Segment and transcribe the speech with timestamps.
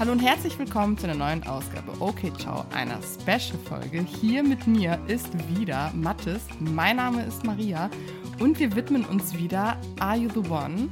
[0.00, 4.02] Hallo und herzlich willkommen zu einer neuen Ausgabe Okay Ciao, einer Special-Folge.
[4.02, 5.28] Hier mit mir ist
[5.58, 7.90] wieder Mattes, mein Name ist Maria
[8.38, 10.88] und wir widmen uns wieder Are You The One?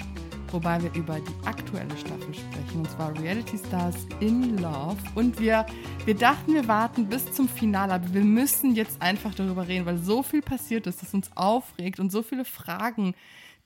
[0.50, 4.96] Wobei wir über die aktuelle Staffel sprechen, und zwar Reality Stars in Love.
[5.14, 5.66] Und wir,
[6.04, 9.98] wir dachten, wir warten bis zum Finale, aber wir müssen jetzt einfach darüber reden, weil
[9.98, 13.14] so viel passiert ist, das uns aufregt und so viele Fragen,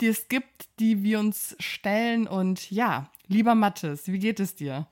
[0.02, 2.27] die es gibt, die wir uns stellen.
[2.27, 4.86] Und ja, lieber Mattes, wie geht es dir?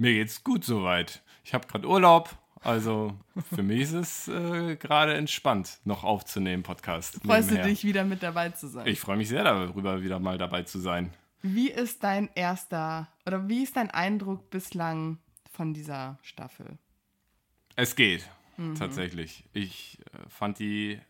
[0.00, 1.22] Mir geht's gut soweit.
[1.42, 2.30] Ich habe gerade Urlaub,
[2.62, 3.18] also
[3.52, 7.14] für mich ist es äh, gerade entspannt, noch aufzunehmen, Podcast.
[7.16, 7.64] Freust nebenher.
[7.64, 8.86] du dich wieder mit dabei zu sein?
[8.86, 11.12] Ich freue mich sehr darüber, wieder mal dabei zu sein.
[11.42, 15.18] Wie ist dein erster oder wie ist dein Eindruck bislang
[15.50, 16.78] von dieser Staffel?
[17.74, 18.76] Es geht, mhm.
[18.76, 19.42] tatsächlich.
[19.52, 21.00] Ich äh, fand die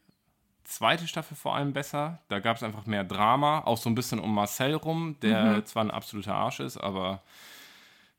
[0.65, 2.23] zweite Staffel vor allem besser.
[2.29, 5.67] Da gab es einfach mehr Drama, auch so ein bisschen um Marcel rum, der mhm.
[5.67, 7.23] zwar ein absoluter Arsch ist, aber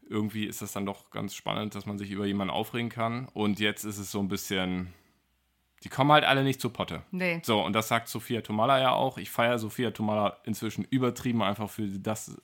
[0.10, 3.28] irgendwie ist das dann doch ganz spannend, dass man sich über jemanden aufregen kann.
[3.34, 4.94] Und jetzt ist es so ein bisschen.
[5.84, 7.04] Die kommen halt alle nicht zu Potte.
[7.12, 7.40] Nee.
[7.44, 9.18] So, und das sagt Sophia Tomala ja auch.
[9.18, 12.36] Ich feiere Sophia Tomala inzwischen übertrieben, einfach für das,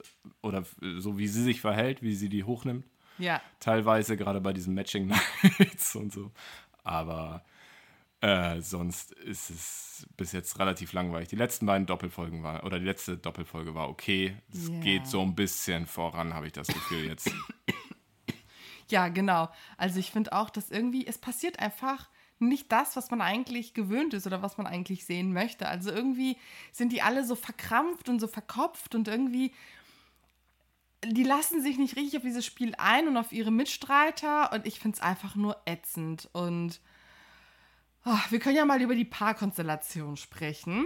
[0.41, 0.63] oder
[0.99, 2.85] so wie sie sich verhält, wie sie die hochnimmt.
[3.17, 3.41] Ja.
[3.59, 6.31] Teilweise, gerade bei diesen Matching Nights und so.
[6.83, 7.44] Aber
[8.26, 11.30] äh, sonst ist es bis jetzt relativ langweilig.
[11.30, 14.36] Die letzten beiden Doppelfolgen waren, oder die letzte Doppelfolge war okay.
[14.52, 14.80] Es yeah.
[14.80, 17.30] geht so ein bisschen voran, habe ich das Gefühl jetzt.
[18.88, 19.50] Ja, genau.
[19.78, 24.14] Also ich finde auch, dass irgendwie, es passiert einfach nicht das, was man eigentlich gewöhnt
[24.14, 25.68] ist oder was man eigentlich sehen möchte.
[25.68, 26.38] Also irgendwie
[26.72, 29.56] sind die alle so verkrampft und so verkopft und irgendwie,
[31.03, 34.80] die lassen sich nicht richtig auf dieses Spiel ein und auf ihre Mitstreiter und ich
[34.80, 36.80] finde es einfach nur ätzend und
[38.06, 40.86] Oh, wir können ja mal über die Paarkonstellation sprechen.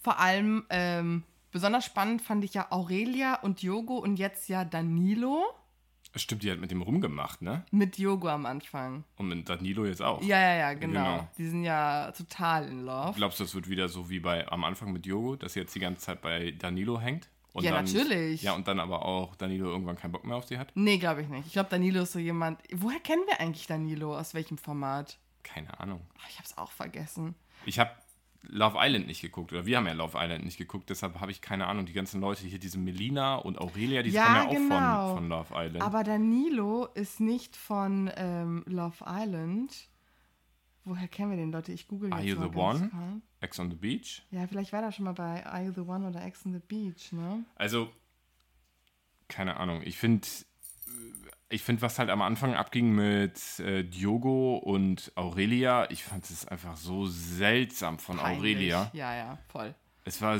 [0.00, 5.44] Vor allem ähm, besonders spannend fand ich ja Aurelia und Yogo und jetzt ja Danilo.
[6.16, 7.66] Stimmt, die hat mit dem rumgemacht, ne?
[7.72, 9.04] Mit Yogo am Anfang.
[9.16, 10.22] Und mit Danilo jetzt auch.
[10.22, 10.92] Ja, ja, ja, genau.
[10.92, 11.28] genau.
[11.36, 13.14] Die sind ja total in Love.
[13.16, 15.74] Glaubst du, das wird wieder so wie bei am Anfang mit Yogo, dass sie jetzt
[15.74, 17.28] die ganze Zeit bei Danilo hängt?
[17.60, 18.42] ja, dann, natürlich.
[18.42, 20.72] Ja, und dann aber auch Danilo irgendwann keinen Bock mehr auf sie hat?
[20.74, 21.46] Nee, glaube ich nicht.
[21.46, 22.60] Ich glaube, Danilo ist so jemand.
[22.72, 24.16] Woher kennen wir eigentlich Danilo?
[24.16, 25.18] Aus welchem Format?
[25.44, 26.00] Keine Ahnung.
[26.28, 27.36] ich habe es auch vergessen.
[27.64, 27.92] Ich habe
[28.48, 31.40] Love Island nicht geguckt, oder wir haben ja Love Island nicht geguckt, deshalb habe ich
[31.40, 31.86] keine Ahnung.
[31.86, 34.74] Die ganzen Leute hier, diese Melina und Aurelia, die ja, kommen ja genau.
[34.74, 35.82] auch von, von Love Island.
[35.82, 39.88] Aber Danilo ist nicht von ähm, Love Island.
[40.84, 41.72] Woher kennen wir den, Leute?
[41.72, 42.90] Ich google jetzt Are You the One?
[42.92, 43.22] Mal.
[43.40, 44.22] Ex on the Beach?
[44.30, 46.58] Ja, vielleicht war er schon mal bei Are You the One oder Ex on the
[46.58, 47.44] Beach, ne?
[47.54, 47.90] Also,
[49.28, 49.80] keine Ahnung.
[49.82, 50.26] Ich finde
[51.54, 56.46] ich finde, was halt am Anfang abging mit äh, Diogo und Aurelia, ich fand es
[56.48, 58.56] einfach so seltsam von Peinlich.
[58.56, 58.90] Aurelia.
[58.92, 59.74] Ja, ja, voll.
[60.04, 60.38] Es war.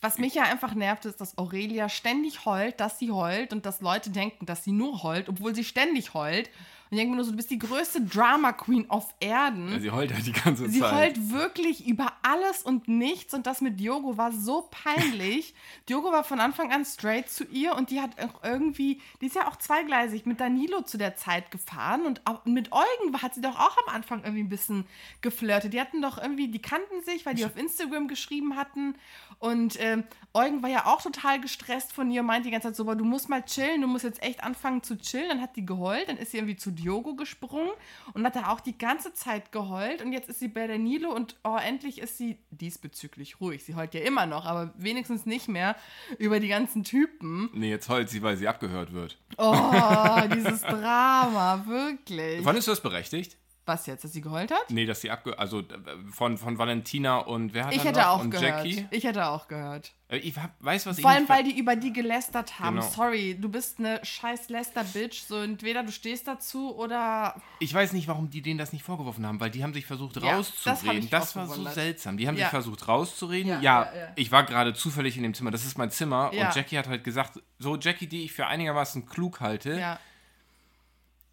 [0.00, 3.80] Was mich ja einfach nervt, ist, dass Aurelia ständig heult, dass sie heult und dass
[3.80, 6.50] Leute denken, dass sie nur heult, obwohl sie ständig heult.
[6.94, 9.72] Und ich denke mir nur so, du bist die größte Drama Queen auf Erden.
[9.72, 11.16] Ja, sie heult halt die ganze sie Zeit.
[11.16, 13.34] Sie heult wirklich über alles und nichts.
[13.34, 15.54] Und das mit Diogo war so peinlich.
[15.88, 18.10] Diogo war von Anfang an straight zu ihr und die hat
[18.44, 22.06] irgendwie, die ist ja auch zweigleisig mit Danilo zu der Zeit gefahren.
[22.06, 24.86] Und auch mit Eugen hat sie doch auch am Anfang irgendwie ein bisschen
[25.20, 25.72] geflirtet.
[25.72, 28.94] Die hatten doch irgendwie, die kannten sich, weil die auf Instagram geschrieben hatten.
[29.40, 32.84] Und ähm, Eugen war ja auch total gestresst von ihr, meint die ganze Zeit so,
[32.84, 35.28] aber du musst mal chillen, du musst jetzt echt anfangen zu chillen.
[35.28, 36.83] Dann hat die geheult, dann ist sie irgendwie zu Diogo
[37.16, 37.70] gesprungen
[38.12, 40.02] und hat da auch die ganze Zeit geheult.
[40.02, 43.64] Und jetzt ist sie bei der Nilo und oh, endlich ist sie diesbezüglich ruhig.
[43.64, 45.76] Sie heult ja immer noch, aber wenigstens nicht mehr
[46.18, 47.50] über die ganzen Typen.
[47.52, 49.18] Nee, jetzt heult sie, weil sie abgehört wird.
[49.38, 52.44] Oh, dieses Drama, wirklich.
[52.44, 53.36] Wann ist das berechtigt?
[53.66, 54.68] Was jetzt, dass sie geheult hat?
[54.68, 55.38] Nee, dass sie abge...
[55.38, 55.62] Also
[56.10, 58.08] von, von Valentina und wer hat Ich hätte noch?
[58.08, 58.66] auch und gehört.
[58.66, 58.86] Jackie?
[58.90, 59.92] Ich hätte auch gehört.
[60.08, 62.76] Äh, ich hab, weiß, was Vor allem, weil die über die gelästert haben.
[62.76, 62.88] Genau.
[62.88, 65.22] Sorry, du bist eine scheiß Lester-Bitch.
[65.22, 67.40] So entweder du stehst dazu oder...
[67.58, 70.20] Ich weiß nicht, warum die denen das nicht vorgeworfen haben, weil die haben sich versucht
[70.20, 71.08] ja, rauszureden.
[71.08, 72.18] Das, das war so seltsam.
[72.18, 72.44] Die haben ja.
[72.44, 73.48] sich versucht rauszureden.
[73.48, 75.50] Ja, ja, ja ich war gerade zufällig in dem Zimmer.
[75.50, 76.30] Das ist mein Zimmer.
[76.32, 79.78] Und Jackie hat halt gesagt, so Jackie, die ich für einigermaßen klug halte...
[79.78, 79.98] Ja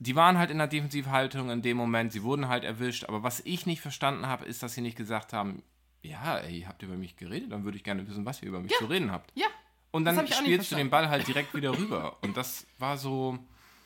[0.01, 3.39] die waren halt in der Defensivhaltung in dem Moment, sie wurden halt erwischt, aber was
[3.41, 5.61] ich nicht verstanden habe, ist, dass sie nicht gesagt haben,
[6.01, 8.61] ja, ey, habt ihr über mich geredet, dann würde ich gerne wissen, was ihr über
[8.61, 8.79] mich ja.
[8.79, 9.31] zu reden habt.
[9.35, 9.45] Ja.
[9.91, 12.17] Und dann spielst du den Ball halt direkt wieder rüber.
[12.21, 13.37] Und das war so.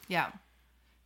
[0.07, 0.31] Ja.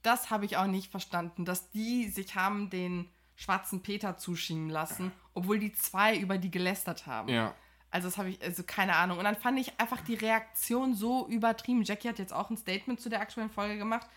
[0.04, 5.12] Das habe ich auch nicht verstanden, dass die sich haben den schwarzen Peter zuschieben lassen,
[5.34, 7.30] obwohl die zwei über die gelästert haben.
[7.30, 7.56] Ja.
[7.90, 9.18] Also das habe ich, also keine Ahnung.
[9.18, 11.82] Und dann fand ich einfach die Reaktion so übertrieben.
[11.82, 14.08] Jackie hat jetzt auch ein Statement zu der aktuellen Folge gemacht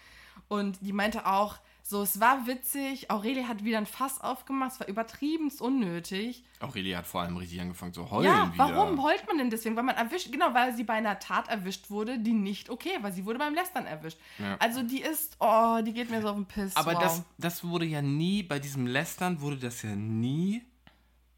[0.49, 3.11] Und die meinte auch, so, es war witzig.
[3.11, 4.73] Aurelie hat wieder ein Fass aufgemacht.
[4.73, 6.45] Es war übertriebenst unnötig.
[6.61, 8.27] Aurelie hat vor allem richtig angefangen zu heulen.
[8.27, 9.03] Ja, warum wieder.
[9.03, 9.75] heult man denn deswegen?
[9.75, 13.11] Weil man erwischt, genau, weil sie bei einer Tat erwischt wurde, die nicht okay war.
[13.11, 14.19] Sie wurde beim Lästern erwischt.
[14.39, 14.57] Ja.
[14.59, 16.77] Also die ist, oh, die geht mir so auf den Piss.
[16.77, 17.03] Aber wow.
[17.03, 20.63] das, das wurde ja nie, bei diesem Lästern wurde das ja nie,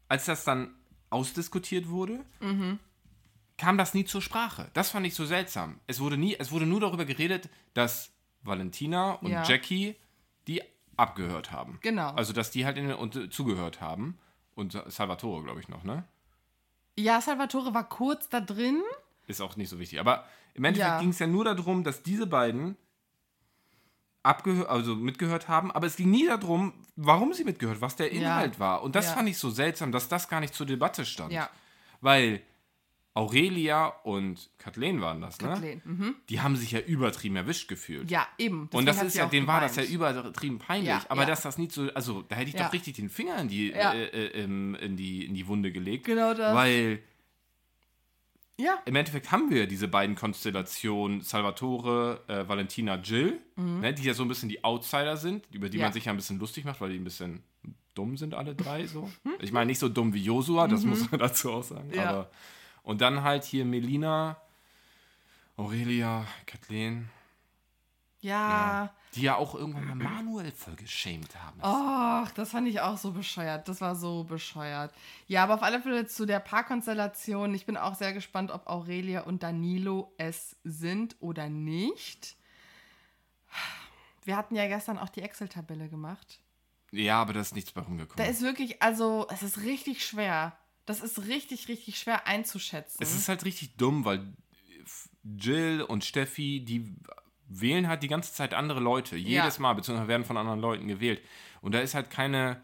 [0.07, 0.75] als das dann
[1.09, 2.79] ausdiskutiert wurde, mhm.
[3.57, 4.69] kam das nie zur Sprache.
[4.73, 5.79] Das fand ich so seltsam.
[5.87, 8.14] Es wurde nie, es wurde nur darüber geredet, dass
[8.45, 9.43] Valentina und ja.
[9.43, 9.95] Jackie
[10.47, 10.61] die
[10.97, 11.79] abgehört haben.
[11.81, 12.11] Genau.
[12.11, 14.17] Also, dass die halt in, und, zugehört haben.
[14.53, 16.05] Und Salvatore, glaube ich, noch, ne?
[16.97, 18.81] Ja, Salvatore war kurz da drin.
[19.27, 19.99] Ist auch nicht so wichtig.
[19.99, 20.99] Aber im Endeffekt ja.
[20.99, 22.77] ging es ja nur darum, dass diese beiden
[24.23, 28.55] abgehört, also mitgehört haben, aber es ging nie darum, warum sie mitgehört, was der Inhalt
[28.55, 28.59] ja.
[28.59, 28.81] war.
[28.81, 29.13] Und das ja.
[29.13, 31.33] fand ich so seltsam, dass das gar nicht zur Debatte stand.
[31.33, 31.49] Ja.
[32.01, 32.41] Weil
[33.15, 35.47] Aurelia und Kathleen waren das, ne?
[35.47, 36.15] Kathleen, mhm.
[36.27, 38.11] Die haben sich ja übertrieben erwischt gefühlt.
[38.11, 38.69] Ja, eben.
[38.73, 40.89] und das ist ja, denen war das ja übertrieben peinlich.
[40.89, 41.27] Ja, aber ja.
[41.27, 42.65] dass das nicht so, also da hätte ich ja.
[42.65, 46.05] doch richtig den Finger in die, äh, äh, in, die, in die Wunde gelegt.
[46.05, 46.53] Genau das.
[46.53, 46.99] Weil
[48.57, 48.81] ja.
[48.83, 53.79] im Endeffekt haben wir diese beiden Konstellationen, Salvatore, äh, Valentina, Jill, mhm.
[53.79, 56.17] ne, die ja so ein bisschen die Outsider sind, über die man sich ja ein
[56.17, 57.43] bisschen lustig macht, weil die ein bisschen
[57.93, 59.09] dumm sind alle drei so.
[59.39, 60.89] ich meine nicht so dumm wie Josua, das mhm.
[60.89, 62.29] muss man dazu auch sagen, aber
[62.85, 64.37] und dann halt hier Melina,
[65.57, 67.09] Aurelia, Kathleen.
[68.21, 68.31] Ja.
[68.31, 68.93] ja.
[69.15, 71.59] Die ja auch irgendwann mal Manuel voll geschämt haben.
[71.61, 73.67] Ach, das fand ich auch so bescheuert.
[73.67, 74.93] Das war so bescheuert.
[75.27, 77.53] Ja, aber auf alle Fälle zu der Paarkonstellation.
[77.53, 82.35] Ich bin auch sehr gespannt, ob Aurelia und Danilo es sind oder nicht.
[84.23, 86.39] Wir hatten ja gestern auch die Excel-Tabelle gemacht.
[86.91, 88.23] Ja, aber da ist nichts bei rumgekommen.
[88.23, 90.57] Da ist wirklich, also, es ist richtig schwer.
[90.85, 92.97] Das ist richtig, richtig schwer einzuschätzen.
[93.01, 94.33] Es ist halt richtig dumm, weil
[95.23, 96.93] Jill und Steffi, die
[97.47, 99.15] wählen halt die ganze Zeit andere Leute.
[99.15, 99.61] Jedes ja.
[99.61, 101.21] Mal, beziehungsweise werden von anderen Leuten gewählt.
[101.61, 102.61] Und da ist halt keine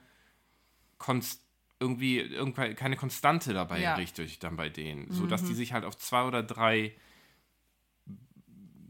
[0.97, 1.41] Konst
[1.79, 3.95] irgendwie, irgendwie keine Konstante dabei ja.
[3.95, 5.11] richtig dann bei denen.
[5.11, 5.47] So dass mhm.
[5.47, 6.95] die sich halt auf zwei oder drei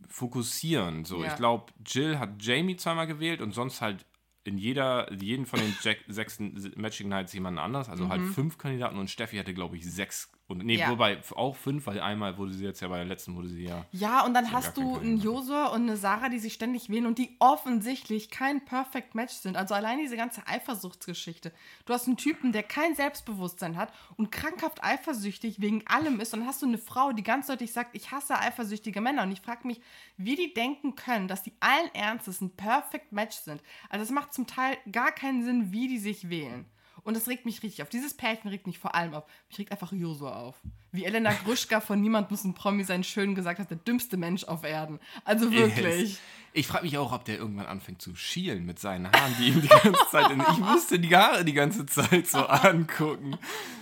[0.09, 1.05] fokussieren.
[1.05, 1.29] So, ja.
[1.29, 4.05] ich glaube, Jill hat Jamie zweimal gewählt und sonst halt
[4.43, 8.25] in jeder, jeden von den Jack, sechs Matching Nights jemand anders, also halt mhm.
[8.25, 10.89] halt fünf Kandidaten und Steffi hatte, glaube ich, sechs und nee, ja.
[10.89, 13.85] wobei auch fünf, weil einmal wurde sie jetzt ja bei der letzten wurde sie ja.
[13.91, 17.17] Ja, und dann hast du einen Josua und eine Sarah, die sich ständig wählen und
[17.17, 19.57] die offensichtlich kein Perfect Match sind.
[19.57, 21.51] Also allein diese ganze Eifersuchtsgeschichte.
[21.85, 26.33] Du hast einen Typen, der kein Selbstbewusstsein hat und krankhaft eifersüchtig wegen allem ist.
[26.33, 29.23] Und dann hast du eine Frau, die ganz deutlich sagt, ich hasse eifersüchtige Männer.
[29.23, 29.81] Und ich frage mich,
[30.17, 33.61] wie die denken können, dass die allen Ernstes ein Perfect Match sind.
[33.89, 36.65] Also es macht zum Teil gar keinen Sinn, wie die sich wählen.
[37.03, 37.89] Und das regt mich richtig auf.
[37.89, 39.23] Dieses Pärchen regt mich vor allem auf.
[39.49, 40.61] Mich regt einfach Josua auf.
[40.91, 44.43] Wie Elena Gruschka von Niemand muss ein Promi sein schön gesagt hat, der dümmste Mensch
[44.43, 44.99] auf Erden.
[45.23, 46.11] Also wirklich.
[46.11, 46.19] Yes.
[46.53, 49.61] Ich frage mich auch, ob der irgendwann anfängt zu schielen mit seinen Haaren, die ihm
[49.61, 53.37] die ganze Zeit in, Ich musste die Haare die ganze Zeit so angucken.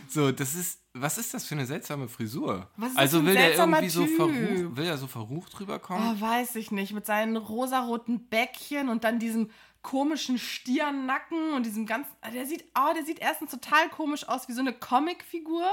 [0.08, 0.80] So, das ist.
[0.94, 2.68] Was ist das für eine seltsame Frisur?
[2.76, 3.92] Was ist also will der irgendwie typ?
[3.92, 6.18] so verrucht, will er so verrucht rüberkommen?
[6.18, 6.94] Oh, weiß ich nicht.
[6.94, 9.52] Mit seinen rosaroten Bäckchen und dann diesem
[9.82, 12.12] komischen Stiernacken und diesem ganzen.
[12.22, 15.66] Ah, der sieht, oh, der sieht erstens total komisch aus, wie so eine Comicfigur.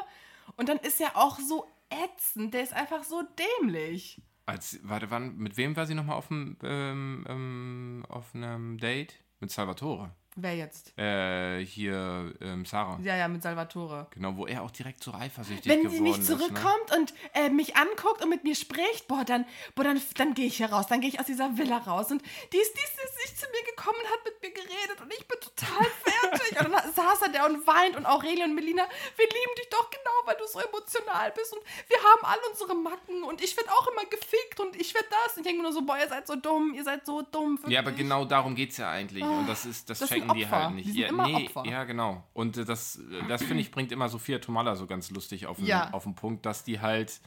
[0.56, 2.54] Und dann ist er auch so ätzend.
[2.54, 3.22] Der ist einfach so
[3.60, 4.22] dämlich.
[4.46, 9.14] Als, warte, wann, mit wem war sie nochmal auf, ähm, ähm, auf einem Date?
[9.40, 10.14] Mit Salvatore.
[10.38, 10.96] Wer jetzt?
[10.98, 12.98] Äh, hier, ähm, Sarah.
[13.02, 14.06] Ja, ja, mit Salvatore.
[14.10, 16.04] Genau, wo er auch direkt so eifersüchtig Wenn geworden ist.
[16.04, 16.96] Wenn sie nicht zurückkommt ne?
[16.98, 20.58] und äh, mich anguckt und mit mir spricht, boah, dann, boah, dann, dann gehe ich
[20.58, 22.10] hier raus, dann gehe ich aus dieser Villa raus.
[22.10, 22.20] Und
[22.52, 25.26] die ist, die ist, nicht zu mir gekommen und hat mit mir geredet und ich
[25.26, 26.60] bin total fertig.
[26.60, 29.90] und dann saß er da und weint und Aurelie und Melina, wir lieben dich doch
[29.90, 33.70] genau, weil du so emotional bist und wir haben all unsere Macken und ich werde
[33.72, 35.36] auch immer gefickt und ich werde das.
[35.36, 37.56] Und ich denke nur so, boah, ihr seid so dumm, ihr seid so dumm.
[37.58, 37.72] Wirklich.
[37.72, 39.24] Ja, aber genau darum geht es ja eigentlich.
[39.24, 40.88] Und das ist, das, das checken die halt nicht.
[40.88, 41.64] Die ja, nee, Opfer.
[41.66, 42.24] ja, genau.
[42.32, 45.56] Und äh, das, äh, das finde ich, bringt immer Sophia Tomala so ganz lustig auf
[45.56, 45.90] den, ja.
[45.92, 47.20] auf den Punkt, dass die halt,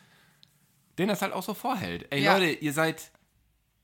[0.98, 2.08] denen das halt auch so vorhält.
[2.12, 2.38] Ey ja.
[2.38, 3.12] Leute, ihr seid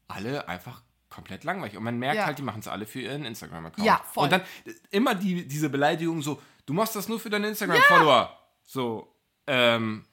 [0.07, 1.77] alle einfach komplett langweilig.
[1.77, 2.25] Und man merkt ja.
[2.25, 3.85] halt, die machen es alle für ihren Instagram-Account.
[3.85, 4.25] Ja, voll.
[4.25, 4.41] Und dann
[4.91, 8.37] immer die, diese Beleidigung so, du machst das nur für deine Instagram-Follower.
[8.63, 9.15] So,
[9.47, 10.05] ähm,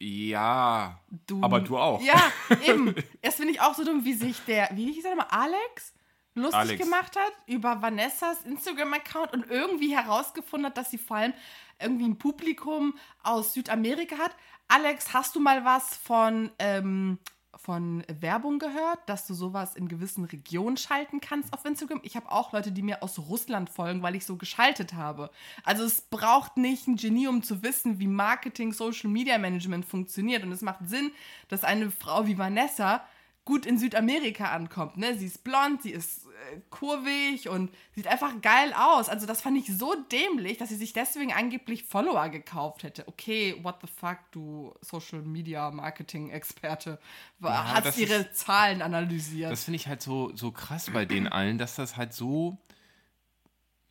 [0.00, 2.02] ja, du, aber du auch.
[2.02, 2.20] Ja,
[2.66, 2.94] eben.
[3.22, 5.94] Erst finde ich auch so dumm, wie sich der, wie hieß er nochmal, Alex?
[6.34, 6.84] Lustig Alex.
[6.84, 11.34] gemacht hat über Vanessas Instagram-Account und irgendwie herausgefunden hat, dass sie vor allem
[11.80, 14.34] irgendwie ein Publikum aus Südamerika hat.
[14.68, 17.18] Alex, hast du mal was von, ähm,
[17.56, 22.00] von Werbung gehört, dass du sowas in gewissen Regionen schalten kannst auf Instagram?
[22.02, 25.30] Ich habe auch Leute, die mir aus Russland folgen, weil ich so geschaltet habe.
[25.64, 30.42] Also es braucht nicht ein Genie, um zu wissen, wie Marketing, Social Media Management funktioniert.
[30.42, 31.12] Und es macht Sinn,
[31.48, 33.04] dass eine Frau wie Vanessa
[33.44, 34.96] gut in Südamerika ankommt.
[34.96, 35.16] Ne?
[35.18, 36.23] Sie ist blond, sie ist
[36.70, 39.08] kurvig und sieht einfach geil aus.
[39.08, 43.06] Also das fand ich so dämlich, dass sie sich deswegen angeblich Follower gekauft hätte.
[43.08, 46.98] Okay, what the fuck, du Social Media Marketing Experte.
[47.40, 49.52] Ja, Hast ihre ist, Zahlen analysiert.
[49.52, 52.58] Das finde ich halt so, so krass bei denen allen, dass das halt so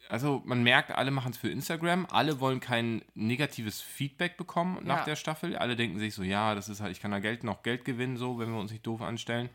[0.10, 5.00] also man merkt, alle machen es für Instagram, alle wollen kein negatives Feedback bekommen nach
[5.00, 5.06] ja.
[5.06, 5.56] der Staffel.
[5.56, 8.18] Alle denken sich so, ja, das ist halt, ich kann da Geld noch Geld gewinnen,
[8.18, 9.50] so, wenn wir uns nicht doof anstellen.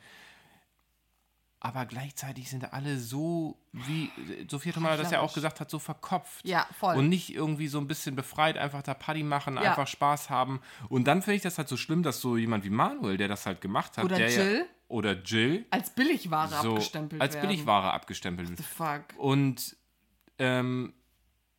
[1.60, 4.10] Aber gleichzeitig sind alle so, wie
[4.48, 6.46] Sophia Tomala das ja auch gesagt hat, so verkopft.
[6.46, 6.96] Ja, voll.
[6.96, 9.62] Und nicht irgendwie so ein bisschen befreit, einfach da Party machen, ja.
[9.62, 10.60] einfach Spaß haben.
[10.88, 13.44] Und dann finde ich das halt so schlimm, dass so jemand wie Manuel, der das
[13.44, 14.58] halt gemacht hat, oder der Jill.
[14.58, 15.66] Ja, oder Jill.
[15.70, 17.48] Als Billigware so, abgestempelt Als werden.
[17.48, 18.50] Billigware abgestempelt.
[18.50, 19.04] What the fuck?
[19.18, 19.76] Und
[20.38, 20.94] ähm,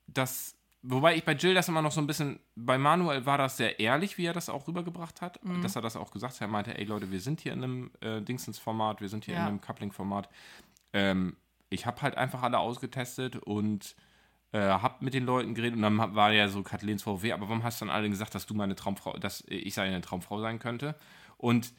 [0.07, 3.57] das, wobei ich bei Jill das immer noch so ein bisschen, bei Manuel war das
[3.57, 5.61] sehr ehrlich, wie er das auch rübergebracht hat, mhm.
[5.61, 6.41] dass er das auch gesagt hat.
[6.41, 9.41] Er meinte, ey Leute, wir sind hier in einem äh, Dingsens-Format, wir sind hier ja.
[9.41, 10.29] in einem Coupling-Format.
[10.93, 11.37] Ähm,
[11.69, 13.95] ich habe halt einfach alle ausgetestet und
[14.51, 17.63] äh, hab mit den Leuten geredet und dann war ja so Kathleen's VW, aber warum
[17.63, 20.95] hast du dann alle gesagt, dass du meine Traumfrau, dass ich eine Traumfrau sein könnte?
[21.37, 21.73] Und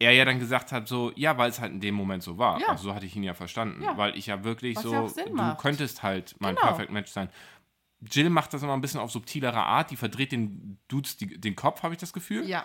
[0.00, 2.58] er ja dann gesagt hat, so, ja, weil es halt in dem Moment so war.
[2.58, 2.68] Ja.
[2.68, 3.82] Also so hatte ich ihn ja verstanden.
[3.82, 3.98] Ja.
[3.98, 6.68] Weil ich ja wirklich Was so, ja du könntest halt mein genau.
[6.68, 7.28] Perfect Match sein.
[8.00, 11.56] Jill macht das immer ein bisschen auf subtilere Art, die verdreht den Dudes die, den
[11.56, 12.48] Kopf, habe ich das Gefühl.
[12.48, 12.64] Ja.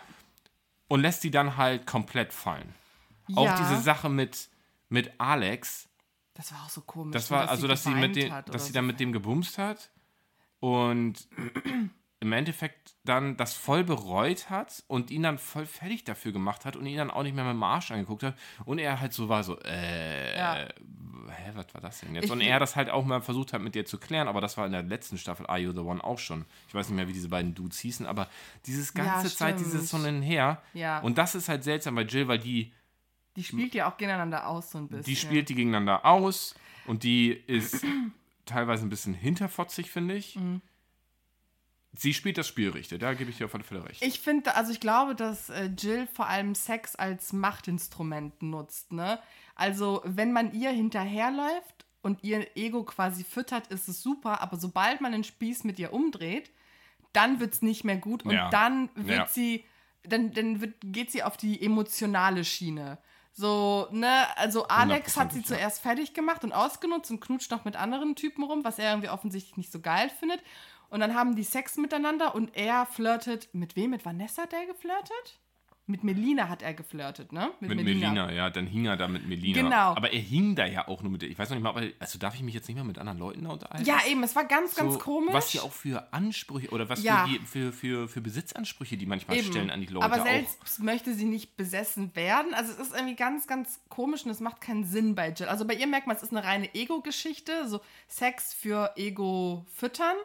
[0.88, 2.74] Und lässt die dann halt komplett fallen.
[3.27, 3.38] Ja.
[3.38, 4.50] Auch diese Sache mit,
[4.89, 5.89] mit Alex.
[6.36, 7.13] Das war auch so komisch.
[7.13, 9.92] Das war, also, dass sie, mit den, dass sie dann mit dem gebumst hat.
[10.60, 11.27] Und
[12.20, 16.76] im Endeffekt dann das voll bereut hat und ihn dann voll fertig dafür gemacht hat
[16.76, 19.28] und ihn dann auch nicht mehr mit dem Arsch angeguckt hat und er halt so
[19.28, 20.56] war so, äh, ja.
[20.56, 22.26] hä, was war das denn jetzt?
[22.26, 24.58] Ich und er das halt auch mal versucht hat mit dir zu klären, aber das
[24.58, 26.46] war in der letzten Staffel Are You The One auch schon.
[26.68, 28.28] Ich weiß nicht mehr, wie diese beiden Dudes hießen, aber
[28.66, 31.00] dieses ganze ja, Zeit, dieses so hin her ja.
[31.00, 32.72] und das ist halt seltsam bei Jill, weil die
[33.36, 35.04] die spielt ja auch gegeneinander aus so ein bisschen.
[35.04, 36.56] Die spielt die gegeneinander aus
[36.88, 37.86] und die ist
[38.46, 40.38] teilweise ein bisschen hinterfotzig, finde ich.
[40.38, 40.62] Mhm
[41.98, 44.04] Sie spielt das Spiel richtig, da gebe ich dir auf alle Fälle recht.
[44.04, 49.20] Ich finde, also ich glaube, dass äh, Jill vor allem Sex als Machtinstrument nutzt, ne?
[49.56, 55.00] Also, wenn man ihr hinterherläuft und ihr Ego quasi füttert, ist es super, aber sobald
[55.00, 56.52] man den Spieß mit ihr umdreht,
[57.14, 58.50] dann wird es nicht mehr gut und ja.
[58.50, 59.25] dann wird ja.
[59.28, 59.64] sie,
[60.04, 62.98] dann, dann wird, geht sie auf die emotionale Schiene.
[63.32, 65.46] So, ne, also Alex hat sie ja.
[65.46, 69.10] zuerst fertig gemacht und ausgenutzt und knutscht noch mit anderen Typen rum, was er irgendwie
[69.10, 70.42] offensichtlich nicht so geil findet.
[70.89, 73.50] Und dann haben die Sex miteinander und er flirtet.
[73.54, 73.92] Mit wem?
[73.92, 75.39] Mit Vanessa hat er geflirtet?
[75.88, 77.51] Mit Melina hat er geflirtet, ne?
[77.60, 78.10] Mit, mit Melina.
[78.10, 78.32] Melina.
[78.32, 79.62] ja, dann hing er da mit Melina.
[79.62, 79.96] Genau.
[79.96, 82.34] Aber er hing da ja auch nur mit, ich weiß noch nicht mal, also darf
[82.34, 83.86] ich mich jetzt nicht mehr mit anderen Leuten unterhalten?
[83.86, 85.36] Ja, eben, es war ganz, so, ganz komisch.
[85.36, 87.27] Was hier auch für Ansprüche oder was ja.
[87.27, 89.46] für, die, für, für, für Besitzansprüche die manchmal eben.
[89.46, 90.06] stellen an die Leute.
[90.08, 90.84] Aber selbst auch.
[90.84, 92.56] möchte sie nicht besessen werden.
[92.56, 95.50] Also es ist irgendwie ganz, ganz komisch und es macht keinen Sinn bei Jill.
[95.50, 100.15] Also bei ihr merkt man, es ist eine reine Ego-Geschichte, so Sex für Ego füttern.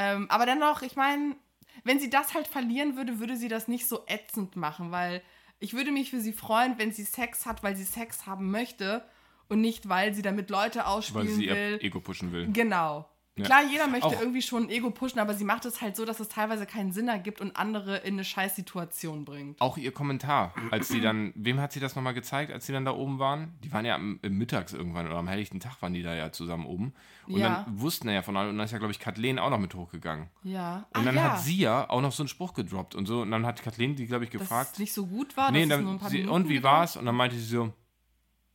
[0.00, 1.34] Ähm, aber dennoch, ich meine,
[1.82, 5.22] wenn sie das halt verlieren würde, würde sie das nicht so ätzend machen, weil
[5.58, 9.04] ich würde mich für sie freuen, wenn sie Sex hat, weil sie Sex haben möchte
[9.48, 11.32] und nicht, weil sie damit Leute ausspielen will.
[11.32, 11.78] Weil sie will.
[11.80, 12.48] ihr Ego pushen will.
[12.52, 13.08] Genau.
[13.38, 13.44] Ja.
[13.44, 16.04] Klar, jeder möchte auch irgendwie schon ein Ego pushen, aber sie macht es halt so,
[16.04, 19.60] dass es teilweise keinen Sinn ergibt und andere in eine Scheißsituation bringt.
[19.60, 22.84] Auch ihr Kommentar, als sie dann, wem hat sie das nochmal gezeigt, als sie dann
[22.84, 23.56] da oben waren?
[23.62, 26.66] Die waren ja am, mittags irgendwann oder am helllichten Tag waren die da ja zusammen
[26.66, 26.92] oben.
[27.26, 27.64] Und ja.
[27.66, 29.74] dann wussten ja von allen, und dann ist ja, glaube ich, Kathleen auch noch mit
[29.74, 30.28] hochgegangen.
[30.42, 30.76] Ja.
[30.76, 31.22] Und Ach, dann ja.
[31.22, 33.22] hat sie ja auch noch so einen Spruch gedroppt und so.
[33.22, 34.70] Und dann hat Kathleen die, glaube ich, gefragt.
[34.70, 36.96] Dass es nicht so gut war, nee, dann, sie, Und wie war es?
[36.96, 37.72] Und dann meinte sie so,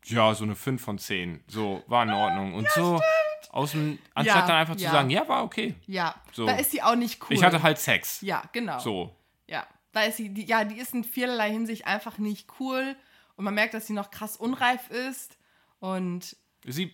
[0.05, 1.43] ja, so eine 5 von 10.
[1.47, 2.53] So, war in Ordnung.
[2.55, 2.97] Und ja, so.
[2.97, 4.87] Stimmt aus dem, anstatt ja, dann einfach ja.
[4.87, 5.75] zu sagen, ja, war okay.
[5.87, 6.45] Ja, so.
[6.45, 7.35] da ist sie auch nicht cool.
[7.35, 8.21] Ich hatte halt Sex.
[8.21, 8.79] Ja, genau.
[8.79, 9.15] So.
[9.47, 12.95] Ja, da ist sie, die, ja, die ist in vielerlei Hinsicht einfach nicht cool
[13.35, 15.37] und man merkt, dass sie noch krass unreif ist
[15.79, 16.35] und
[16.65, 16.93] Sie,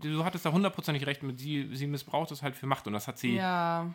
[0.00, 3.06] du hattest da hundertprozentig recht mit, sie, sie missbraucht es halt für Macht und das
[3.06, 3.92] hat sie ja.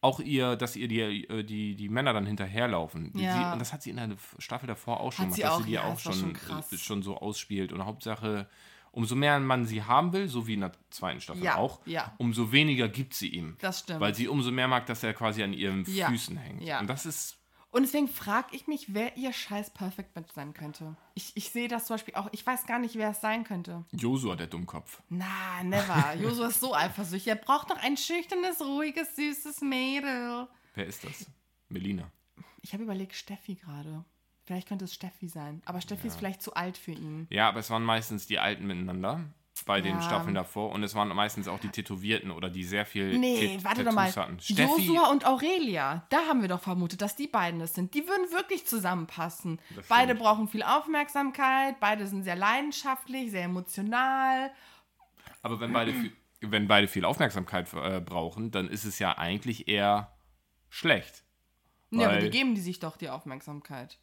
[0.00, 3.12] auch ihr, dass ihr die, äh, die, die Männer dann hinterherlaufen.
[3.14, 3.34] Ja.
[3.34, 5.64] Sie, und das hat sie in der Staffel davor auch schon hat gemacht, dass sie
[5.64, 8.48] die ja, auch schon, schon, äh, schon so ausspielt und Hauptsache
[8.98, 12.12] umso mehr man sie haben will, so wie in der zweiten Staffel ja, auch, ja.
[12.18, 13.56] umso weniger gibt sie ihm.
[13.60, 14.00] Das stimmt.
[14.00, 16.08] Weil sie umso mehr mag, dass er quasi an ihren ja.
[16.08, 16.62] Füßen hängt.
[16.62, 16.80] Ja.
[16.80, 17.38] Und das ist.
[17.70, 20.96] Und deswegen frage ich mich, wer ihr scheiß Perfect Match sein könnte.
[21.14, 23.84] Ich, ich sehe das zum Beispiel auch, ich weiß gar nicht, wer es sein könnte.
[23.92, 25.00] Josua, der Dummkopf.
[25.10, 26.16] Na, never.
[26.20, 27.28] Josua ist so eifersüchtig.
[27.28, 30.48] Er braucht doch ein schüchternes, ruhiges, süßes Mädel.
[30.74, 31.26] Wer ist das?
[31.68, 32.10] Melina.
[32.62, 34.04] Ich habe überlegt, Steffi gerade.
[34.48, 35.60] Vielleicht könnte es Steffi sein.
[35.66, 36.08] Aber Steffi ja.
[36.08, 37.26] ist vielleicht zu alt für ihn.
[37.28, 39.20] Ja, aber es waren meistens die Alten miteinander.
[39.66, 40.00] bei den ja.
[40.00, 43.84] Staffeln davor und es waren meistens auch die Tätowierten oder die sehr viel Nee, warte
[43.84, 44.10] doch mal.
[44.10, 44.38] Hatten.
[44.40, 47.92] Josua und Aurelia, da haben wir doch vermutet, dass die beiden es sind.
[47.92, 49.60] Die würden wirklich zusammenpassen.
[49.90, 54.50] Beide brauchen viel Aufmerksamkeit, beide sind sehr leidenschaftlich, sehr emotional.
[55.42, 55.92] Aber wenn beide,
[56.40, 60.16] wenn beide viel Aufmerksamkeit äh, brauchen, dann ist es ja eigentlich eher
[60.70, 61.22] schlecht.
[61.90, 63.98] Ja, aber die geben die sich doch die Aufmerksamkeit.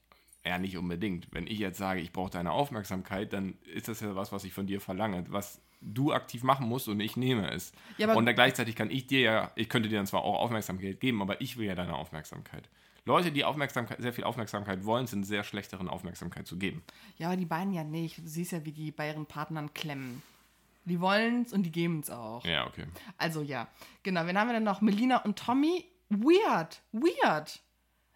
[0.46, 1.28] Ja, nicht unbedingt.
[1.32, 4.54] Wenn ich jetzt sage, ich brauche deine Aufmerksamkeit, dann ist das ja was, was ich
[4.54, 7.72] von dir verlange, was du aktiv machen musst und ich nehme es.
[7.98, 11.00] Ja, und dann gleichzeitig kann ich dir ja, ich könnte dir dann zwar auch Aufmerksamkeit
[11.00, 12.70] geben, aber ich will ja deine Aufmerksamkeit.
[13.06, 16.84] Leute, die Aufmerksamkeit, sehr viel Aufmerksamkeit wollen, sind sehr schlechteren Aufmerksamkeit zu geben.
[17.18, 18.18] Ja, aber die beiden ja nicht.
[18.18, 20.24] Du siehst ja, wie die bei ihren Partnern klemmen.
[20.86, 22.44] Die wollen es und die geben es auch.
[22.46, 22.86] Ja, okay.
[23.18, 23.68] Also ja,
[24.02, 24.25] genau.
[24.25, 24.82] Wen haben wir denn noch?
[24.82, 25.86] Melina und Tommy.
[26.10, 27.62] Weird, weird.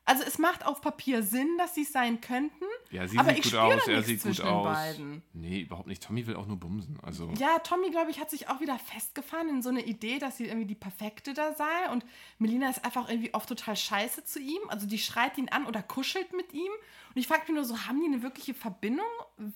[0.09, 2.65] Also es macht auf Papier Sinn, dass sie es sein könnten.
[2.89, 4.65] Ja, sie aber sieht gut aus, er sieht gut aus.
[4.65, 5.21] Beiden.
[5.33, 6.01] Nee, überhaupt nicht.
[6.01, 6.97] Tommy will auch nur bumsen.
[7.03, 7.31] Also.
[7.37, 10.47] Ja, Tommy, glaube ich, hat sich auch wieder festgefahren in so eine Idee, dass sie
[10.47, 11.91] irgendwie die perfekte da sei.
[11.91, 12.03] Und
[12.39, 14.61] Melina ist einfach irgendwie oft total scheiße zu ihm.
[14.69, 16.71] Also die schreit ihn an oder kuschelt mit ihm.
[17.13, 19.05] Und ich frage mich nur so, haben die eine wirkliche Verbindung?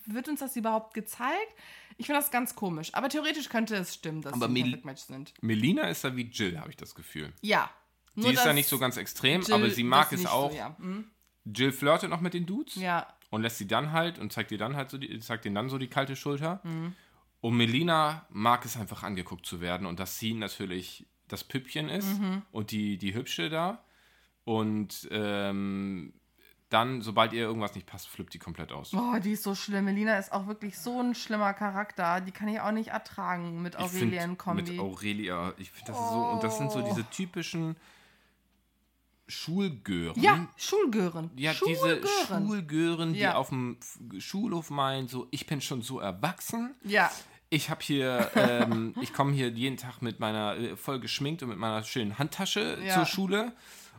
[0.06, 1.52] Wird uns das überhaupt gezeigt?
[1.96, 2.94] Ich finde das ganz komisch.
[2.94, 5.34] Aber theoretisch könnte es stimmen, dass aber sie ein Mel Match sind.
[5.40, 7.32] Melina ist da wie Jill, habe ich das Gefühl.
[7.40, 7.70] Ja,
[8.14, 10.50] nur die ist ja nicht so ganz extrem, Jill, aber sie mag es auch.
[10.50, 10.76] So, ja.
[10.78, 11.10] hm?
[11.44, 12.76] Jill flirtet noch mit den Dudes.
[12.76, 13.06] Ja.
[13.30, 15.68] Und lässt sie dann halt und zeigt ihr dann halt so die, zeigt ihnen dann
[15.68, 16.60] so die kalte Schulter.
[16.62, 16.94] Mhm.
[17.40, 22.18] Und Melina mag es einfach angeguckt zu werden und dass sie natürlich das Püppchen ist
[22.18, 22.42] mhm.
[22.52, 23.84] und die, die Hübsche da.
[24.44, 26.14] Und ähm,
[26.68, 28.92] dann, sobald ihr irgendwas nicht passt, flippt die komplett aus.
[28.94, 29.84] Oh, die ist so schlimm.
[29.84, 32.20] Melina ist auch wirklich so ein schlimmer Charakter.
[32.20, 34.62] Die kann ich auch nicht ertragen mit Aurelia in Kombi.
[34.62, 36.12] Mit Aurelia, ich finde das oh.
[36.12, 37.10] so, und das sind so diese oh.
[37.10, 37.76] typischen
[39.26, 40.20] Schulgören.
[40.20, 41.30] Ja, Schulgören.
[41.36, 42.00] Ja, Schulgören.
[42.02, 43.36] diese Schulgören, die ja.
[43.36, 43.78] auf dem
[44.18, 46.74] Schulhof meinen, so, ich bin schon so erwachsen.
[46.84, 47.10] Ja.
[47.48, 51.48] Ich habe hier, ähm, ich komme hier jeden Tag mit meiner, äh, voll geschminkt und
[51.48, 52.94] mit meiner schönen Handtasche ja.
[52.94, 53.52] zur Schule.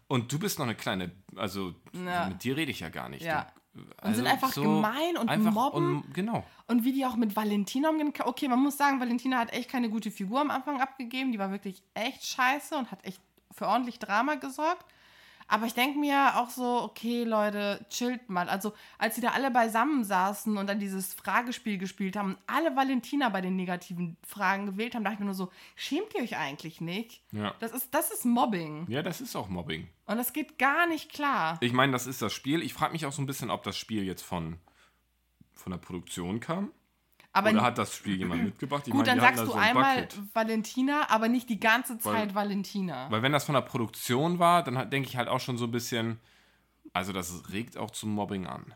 [0.08, 2.27] Und du bist noch eine kleine, also ja.
[2.27, 3.24] mit dir rede ich ja gar nicht.
[3.24, 3.48] Ja.
[3.74, 6.03] Du, also und sind einfach so gemein und einfach mobben.
[6.03, 6.46] Und, genau.
[6.67, 8.13] Und wie die auch mit Valentina umgehen.
[8.24, 11.32] Okay, man muss sagen, Valentina hat echt keine gute Figur am Anfang abgegeben.
[11.32, 14.86] Die war wirklich echt scheiße und hat echt für ordentlich Drama gesorgt.
[15.47, 18.49] Aber ich denke mir auch so, okay, Leute, chillt mal.
[18.49, 22.75] Also, als sie da alle beisammen saßen und dann dieses Fragespiel gespielt haben und alle
[22.75, 26.36] Valentina bei den negativen Fragen gewählt haben, dachte ich mir nur so, schämt ihr euch
[26.38, 27.21] eigentlich nicht?
[27.31, 27.53] Ja.
[27.60, 28.86] Das ist, das ist Mobbing.
[28.89, 29.88] Ja, das ist auch Mobbing.
[30.05, 31.58] Und das geht gar nicht klar.
[31.62, 32.63] Ich meine, das ist das Spiel.
[32.63, 34.58] Ich frage mich auch so ein bisschen, ob das Spiel jetzt von,
[35.53, 36.71] von der Produktion kam.
[37.36, 38.84] Aber Oder hat das Spiel jemand mitgebracht?
[38.86, 40.19] Ich gut, meine, dann sagst du so ein einmal Bucket.
[40.34, 43.12] Valentina, aber nicht die ganze Zeit weil, Valentina.
[43.12, 45.71] Weil wenn das von der Produktion war, dann denke ich halt auch schon so ein
[45.71, 46.21] bisschen,
[46.93, 48.74] also das regt auch zum Mobbing an.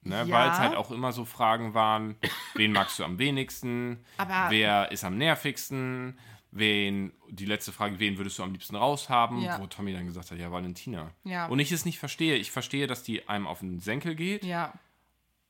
[0.00, 0.24] Ne?
[0.26, 0.30] Ja.
[0.30, 2.16] Weil es halt auch immer so Fragen waren,
[2.54, 6.18] wen magst du am wenigsten, aber wer ist am nervigsten,
[6.50, 9.60] wen, die letzte Frage, wen würdest du am liebsten raushaben, ja.
[9.60, 11.10] wo Tommy dann gesagt hat, ja, Valentina.
[11.24, 11.44] Ja.
[11.44, 12.36] Und ich es nicht verstehe.
[12.36, 14.44] Ich verstehe, dass die einem auf den Senkel geht.
[14.44, 14.72] Ja.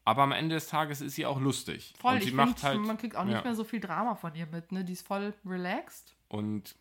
[0.09, 1.93] Aber am Ende des Tages ist sie auch lustig.
[2.01, 3.43] Voll, und sie macht find, halt, man kriegt auch nicht ja.
[3.43, 4.83] mehr so viel Drama von ihr mit, ne?
[4.83, 6.15] Die ist voll relaxed.
[6.29, 6.75] Und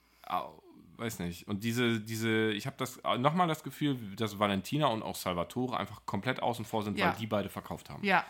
[0.96, 1.46] weiß nicht.
[1.46, 6.06] Und diese, diese, ich habe das nochmal das Gefühl, dass Valentina und auch Salvatore einfach
[6.06, 7.08] komplett außen vor sind, ja.
[7.08, 8.02] weil die beide verkauft haben.
[8.02, 8.24] Ja.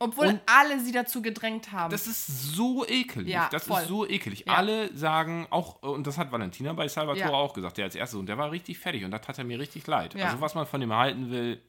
[0.00, 1.92] Obwohl und alle sie dazu gedrängt haben.
[1.92, 3.28] Das ist so ekelig.
[3.28, 3.82] Ja, das voll.
[3.82, 4.46] ist so ekelig.
[4.48, 4.54] Ja.
[4.54, 7.38] Alle sagen auch, und das hat Valentina bei Salvatore ja.
[7.38, 9.60] auch gesagt, der als erstes, und der war richtig fertig und das hat er mir
[9.60, 10.16] richtig leid.
[10.16, 11.62] Also was man von ihm halten will,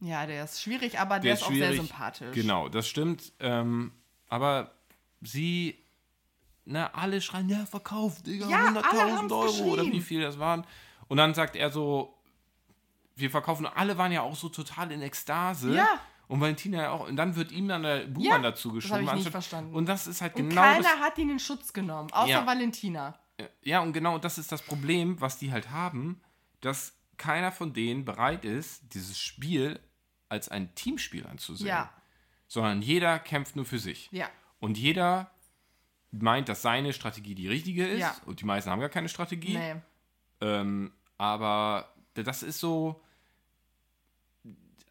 [0.00, 2.34] ja, der ist schwierig, aber der, der ist, ist auch sehr sympathisch.
[2.34, 3.32] Genau, das stimmt.
[3.40, 3.92] Ähm,
[4.28, 4.72] aber
[5.22, 5.78] sie,
[6.64, 10.66] na, alle schreien, ja, verkauft, Digga, ja, 100.000 Euro oder wie viel das waren.
[11.08, 12.14] Und dann sagt er so,
[13.14, 15.74] wir verkaufen, alle waren ja auch so total in Ekstase.
[15.74, 16.00] Ja.
[16.28, 17.08] Und Valentina ja auch.
[17.08, 19.06] Und dann wird ihm dann der Buhmann ja, dazu geschoben.
[19.06, 19.74] Das ich nicht verstanden.
[19.74, 20.60] Und das ist halt und genau.
[20.60, 22.46] Keiner das, hat ihn in Schutz genommen, außer ja.
[22.46, 23.18] Valentina.
[23.62, 26.20] Ja, und genau das ist das Problem, was die halt haben,
[26.60, 29.80] dass keiner von denen bereit ist, dieses Spiel
[30.28, 31.68] als ein Teamspiel anzusehen.
[31.68, 31.92] Ja.
[32.48, 34.08] Sondern jeder kämpft nur für sich.
[34.12, 34.28] Ja.
[34.60, 35.30] Und jeder
[36.12, 38.00] meint, dass seine Strategie die richtige ist.
[38.00, 38.16] Ja.
[38.24, 39.58] Und die meisten haben gar keine Strategie.
[39.58, 39.74] Nee.
[40.40, 43.02] Ähm, aber das ist so,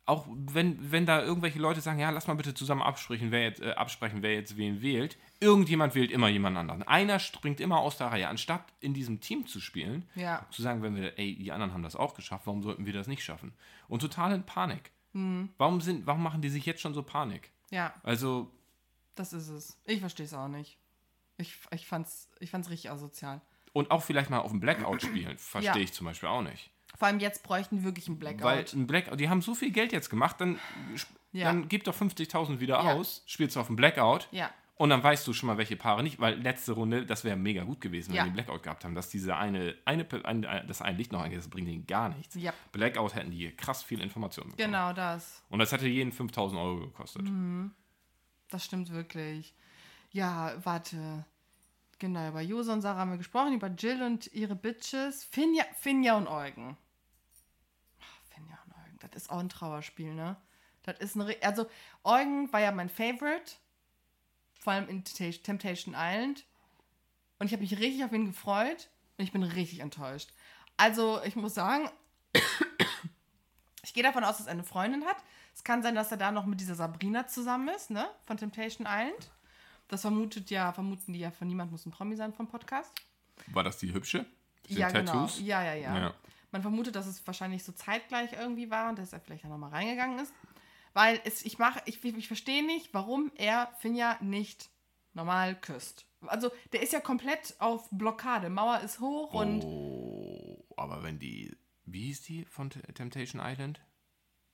[0.05, 3.61] auch wenn, wenn da irgendwelche Leute sagen, ja, lass mal bitte zusammen absprechen, wer jetzt,
[3.61, 6.83] äh, absprechen, wer jetzt wen wählt, irgendjemand wählt immer jemand anderen.
[6.83, 8.27] Einer springt immer aus der Reihe.
[8.27, 10.45] Anstatt in diesem Team zu spielen, ja.
[10.51, 13.07] zu sagen, wenn wir, ey, die anderen haben das auch geschafft, warum sollten wir das
[13.07, 13.53] nicht schaffen?
[13.87, 14.91] Und total in Panik.
[15.15, 15.49] Mhm.
[15.57, 17.51] Warum, sind, warum machen die sich jetzt schon so Panik?
[17.71, 17.93] Ja.
[18.03, 18.51] Also.
[19.15, 19.77] Das ist es.
[19.85, 20.77] Ich verstehe es auch nicht.
[21.37, 23.41] Ich, ich, fand's, ich fand's richtig asozial.
[23.71, 25.37] Und auch vielleicht mal auf dem Blackout spielen.
[25.37, 25.81] Verstehe ja.
[25.81, 26.69] ich zum Beispiel auch nicht.
[26.97, 28.43] Vor allem jetzt bräuchten die wirklich einen Blackout.
[28.43, 30.59] Weil ein Blackout, die haben so viel Geld jetzt gemacht, dann,
[31.31, 31.45] ja.
[31.45, 32.93] dann gib doch 50.000 wieder ja.
[32.93, 34.29] aus, spielst du auf dem Blackout.
[34.31, 34.49] Ja.
[34.77, 37.63] Und dann weißt du schon mal, welche Paare nicht, weil letzte Runde, das wäre mega
[37.63, 38.23] gut gewesen, wenn ja.
[38.25, 41.47] die Blackout gehabt haben, dass diese eine, eine, eine das ein Licht noch angeht, das
[41.47, 42.35] bringt ihnen gar nichts.
[42.35, 42.53] Ja.
[42.73, 44.67] Blackout hätten die krass viel Informationen bekommen.
[44.67, 45.43] Genau das.
[45.49, 47.23] Und das hätte jeden 5000 Euro gekostet.
[47.23, 47.71] Mhm.
[48.49, 49.55] Das stimmt wirklich.
[50.11, 51.25] Ja, warte.
[51.97, 55.23] Genau, über Jose und Sarah haben wir gesprochen, über Jill und ihre Bitches.
[55.23, 56.77] Finja, Finja und Eugen.
[58.29, 60.35] Finja und Eugen, das ist auch ein Trauerspiel, ne?
[60.83, 61.33] Das ist eine.
[61.41, 61.65] Also,
[62.03, 63.53] Eugen war ja mein Favorite
[64.65, 66.43] vor allem in Temptation Island.
[67.39, 70.31] Und ich habe mich richtig auf ihn gefreut und ich bin richtig enttäuscht.
[70.75, 71.89] Also, ich muss sagen,
[73.83, 75.17] ich gehe davon aus, dass er eine Freundin hat.
[75.53, 78.09] Es kann sein, dass er da noch mit dieser Sabrina zusammen ist, ne?
[78.25, 79.31] Von Temptation Island.
[79.87, 82.91] Das vermutet ja, vermuten die ja von niemand muss ein Promi sein vom Podcast.
[83.47, 84.25] War das die hübsche?
[84.67, 85.11] Die ja, genau.
[85.11, 85.35] Tattoos?
[85.35, 85.47] genau.
[85.47, 86.13] Ja, ja, ja, ja.
[86.51, 89.69] Man vermutet, dass es wahrscheinlich so zeitgleich irgendwie war und dass er vielleicht da nochmal
[89.69, 90.33] reingegangen ist.
[90.95, 94.69] Weil es, ich mache, ich, ich verstehe nicht, warum er Finja nicht
[95.13, 96.05] normal küsst.
[96.21, 98.49] Also der ist ja komplett auf Blockade.
[98.49, 100.79] Mauer ist hoch oh, und.
[100.79, 101.55] aber wenn die.
[101.83, 103.81] Wie hieß die von Temptation Island?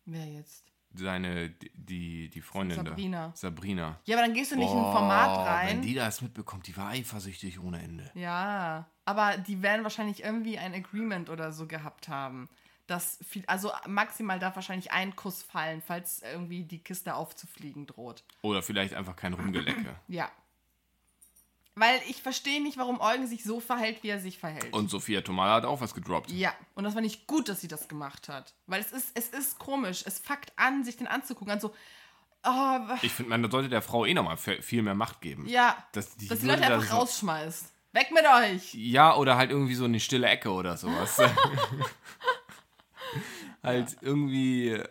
[0.05, 0.65] Wer jetzt?
[0.93, 3.27] Seine, die, die Freundin Sabrina.
[3.27, 3.35] da.
[3.35, 3.99] Sabrina.
[4.05, 5.67] Ja, aber dann gehst du nicht oh, in ein Format rein.
[5.67, 8.11] Wenn die das mitbekommt, die war eifersüchtig ohne Ende.
[8.15, 12.49] Ja, aber die werden wahrscheinlich irgendwie ein Agreement oder so gehabt haben
[12.91, 18.23] dass viel, also maximal darf wahrscheinlich ein Kuss fallen, falls irgendwie die Kiste aufzufliegen droht.
[18.41, 19.95] Oder vielleicht einfach kein Rumgelecke.
[20.09, 20.29] ja.
[21.75, 24.73] Weil ich verstehe nicht, warum Eugen sich so verhält, wie er sich verhält.
[24.73, 26.29] Und Sophia Tomala hat auch was gedroppt.
[26.31, 28.53] Ja, und das war nicht gut, dass sie das gemacht hat.
[28.67, 30.03] Weil es ist, es ist komisch.
[30.05, 31.53] Es fuckt an, sich den anzugucken.
[31.53, 31.73] Also,
[32.45, 35.47] oh, ich finde, man sollte der Frau eh nochmal viel mehr Macht geben.
[35.47, 37.71] Ja, dass die, dass die Leute einfach rausschmeißt.
[37.93, 38.73] Weg mit euch!
[38.73, 41.17] Ja, oder halt irgendwie so eine stille Ecke oder sowas.
[43.63, 43.97] halt ja.
[44.01, 44.81] irgendwie.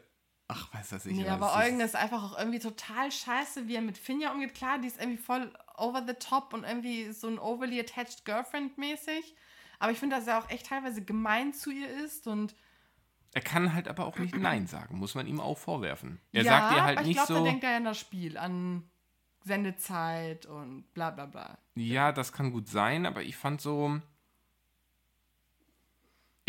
[0.48, 1.16] Ach, weiß das nicht.
[1.16, 4.54] Nee, aber Eugen ist einfach auch irgendwie total scheiße, wie er mit Finja umgeht.
[4.54, 8.76] Klar, die ist irgendwie voll over the top und irgendwie so ein overly attached Girlfriend
[8.76, 9.36] mäßig.
[9.78, 12.54] Aber ich finde, dass er auch echt teilweise gemein zu ihr ist und.
[13.32, 16.20] Er kann halt aber auch nicht Nein sagen, muss man ihm auch vorwerfen.
[16.32, 17.44] Er ja, sagt ihr halt aber nicht ich glaube, so.
[17.44, 18.90] da denkt er an das Spiel, an
[19.44, 21.58] Sendezeit und bla bla bla.
[21.76, 24.00] Ja, das kann gut sein, aber ich fand so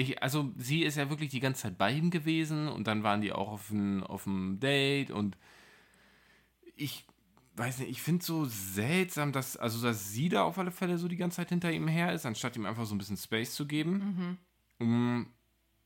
[0.02, 3.22] ich, also sie ist ja wirklich die ganze Zeit bei ihm gewesen und dann waren
[3.22, 5.38] die auch auf einem auf Date und
[6.76, 7.06] ich
[7.56, 11.08] weiß nicht, ich finde so seltsam, dass, also dass sie da auf alle Fälle so
[11.08, 13.68] die ganze Zeit hinter ihm her ist, anstatt ihm einfach so ein bisschen Space zu
[13.68, 14.38] geben.
[14.80, 14.88] Mhm.
[14.88, 15.28] Und,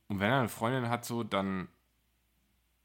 [0.08, 1.68] und wenn er eine Freundin hat, so, dann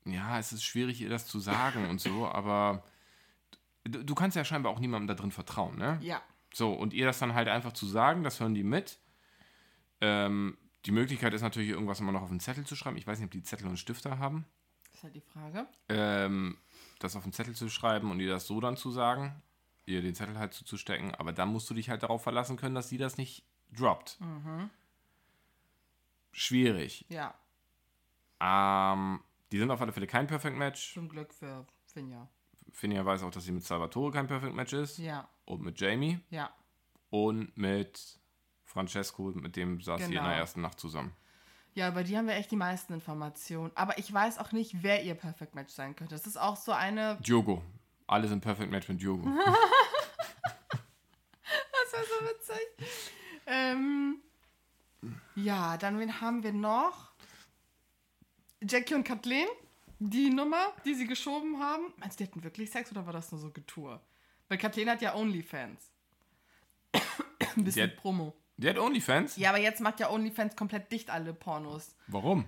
[0.06, 2.84] ja, es ist schwierig, ihr das zu sagen und so, aber
[3.84, 6.00] du, du kannst ja scheinbar auch niemandem da drin vertrauen, ne?
[6.02, 6.22] Ja.
[6.54, 9.00] So, und ihr das dann halt einfach zu sagen, das hören die mit.
[10.02, 12.98] Ähm, die Möglichkeit ist natürlich, irgendwas immer noch auf einen Zettel zu schreiben.
[12.98, 14.46] Ich weiß nicht, ob die Zettel und Stifter haben.
[14.86, 15.68] Das ist halt die Frage.
[15.90, 16.58] Ähm,
[17.00, 19.42] das auf einen Zettel zu schreiben und ihr das so dann zu sagen,
[19.86, 21.16] ihr den Zettel halt zuzustecken.
[21.16, 24.20] Aber dann musst du dich halt darauf verlassen können, dass sie das nicht droppt.
[24.20, 24.70] Mhm.
[26.32, 27.06] Schwierig.
[27.10, 27.36] Ja.
[28.40, 30.94] Ähm, die sind auf alle Fälle kein Perfect Match.
[30.94, 32.28] Zum Glück für Finja.
[32.72, 34.98] Finja weiß auch, dass sie mit Salvatore kein Perfect Match ist.
[34.98, 35.28] Ja.
[35.46, 36.20] Und mit Jamie.
[36.30, 36.54] Ja.
[37.10, 38.21] Und mit
[38.72, 39.98] Francesco, mit dem saß genau.
[39.98, 40.40] sie in der genau.
[40.40, 41.14] ersten Nacht zusammen.
[41.74, 43.72] Ja, über die haben wir echt die meisten Informationen.
[43.76, 46.14] Aber ich weiß auch nicht, wer ihr Perfect Match sein könnte.
[46.16, 47.18] Das ist auch so eine.
[47.22, 47.64] Diogo.
[48.08, 49.26] Alle sind Perfect Match mit Diogo.
[49.30, 49.46] das
[51.94, 52.68] wäre so witzig.
[53.46, 54.18] Ähm,
[55.36, 57.12] ja, dann wen haben wir noch?
[58.62, 59.48] Jackie und Kathleen.
[60.00, 61.94] Die Nummer, die sie geschoben haben.
[61.98, 64.02] Meinst du, die hatten wirklich Sex oder war das nur so Getue?
[64.50, 65.90] Weil Kathleen hat ja Onlyfans.
[67.56, 68.36] Ein bisschen hat, Promo.
[68.62, 69.38] Die hat Onlyfans?
[69.38, 71.96] Ja, aber jetzt macht ja Onlyfans komplett dicht alle Pornos.
[72.06, 72.46] Warum?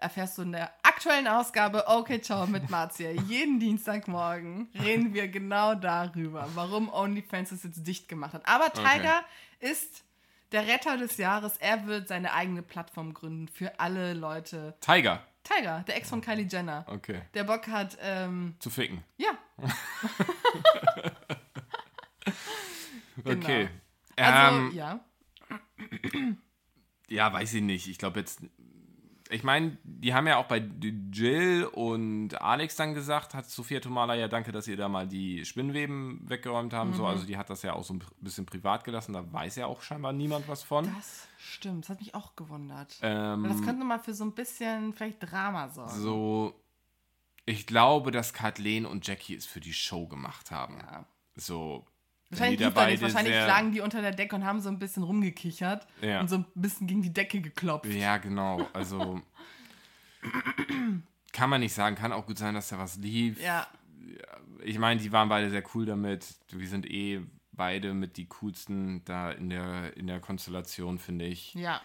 [0.00, 3.10] Erfährst du in der aktuellen Ausgabe Okay Ciao mit Marzia.
[3.10, 8.48] Jeden Dienstagmorgen reden wir genau darüber, warum Onlyfans es jetzt dicht gemacht hat.
[8.48, 9.70] Aber Tiger okay.
[9.70, 10.02] ist
[10.52, 11.58] der Retter des Jahres.
[11.58, 14.78] Er wird seine eigene Plattform gründen für alle Leute.
[14.80, 15.22] Tiger?
[15.44, 16.86] Tiger, der Ex von Kylie Jenner.
[16.88, 17.20] Okay.
[17.34, 17.98] Der Bock hat.
[18.00, 19.04] Ähm, Zu ficken.
[19.18, 19.32] Ja.
[23.26, 23.64] okay.
[23.66, 23.68] Genau.
[24.20, 24.98] Also, ähm, ja.
[27.08, 27.88] Ja, weiß ich nicht.
[27.88, 28.42] Ich glaube jetzt.
[29.30, 30.66] Ich meine, die haben ja auch bei
[31.12, 35.44] Jill und Alex dann gesagt, hat Sophia Tomala ja danke, dass ihr da mal die
[35.44, 36.90] Spinnweben weggeräumt haben.
[36.90, 36.94] Mhm.
[36.94, 39.12] So, also die hat das ja auch so ein bisschen privat gelassen.
[39.12, 40.90] Da weiß ja auch scheinbar niemand was von.
[40.94, 41.84] Das stimmt.
[41.84, 42.96] Das hat mich auch gewundert.
[43.02, 45.92] Ähm, das könnte mal für so ein bisschen vielleicht Drama sorgen.
[45.92, 46.54] So,
[47.44, 50.78] ich glaube, dass Kathleen und Jackie es für die Show gemacht haben.
[50.78, 51.04] Ja.
[51.34, 51.86] So,
[52.30, 53.02] Wahrscheinlich, lief nicht.
[53.02, 56.20] Wahrscheinlich lagen die unter der Decke und haben so ein bisschen rumgekichert ja.
[56.20, 57.92] und so ein bisschen gegen die Decke geklopft.
[57.92, 58.68] Ja, genau.
[58.74, 59.22] Also
[61.32, 61.96] kann man nicht sagen.
[61.96, 63.40] Kann auch gut sein, dass da was lief.
[63.40, 63.66] Ja.
[64.62, 66.34] ich meine, die waren beide sehr cool damit.
[66.50, 71.54] Wir sind eh beide mit die coolsten da in der, in der Konstellation, finde ich.
[71.54, 71.80] Ja.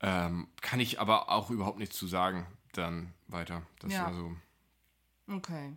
[0.00, 3.62] Ähm, kann ich aber auch überhaupt nichts zu sagen, dann weiter.
[3.80, 4.04] Das ja.
[4.04, 4.36] war so.
[5.28, 5.76] Okay.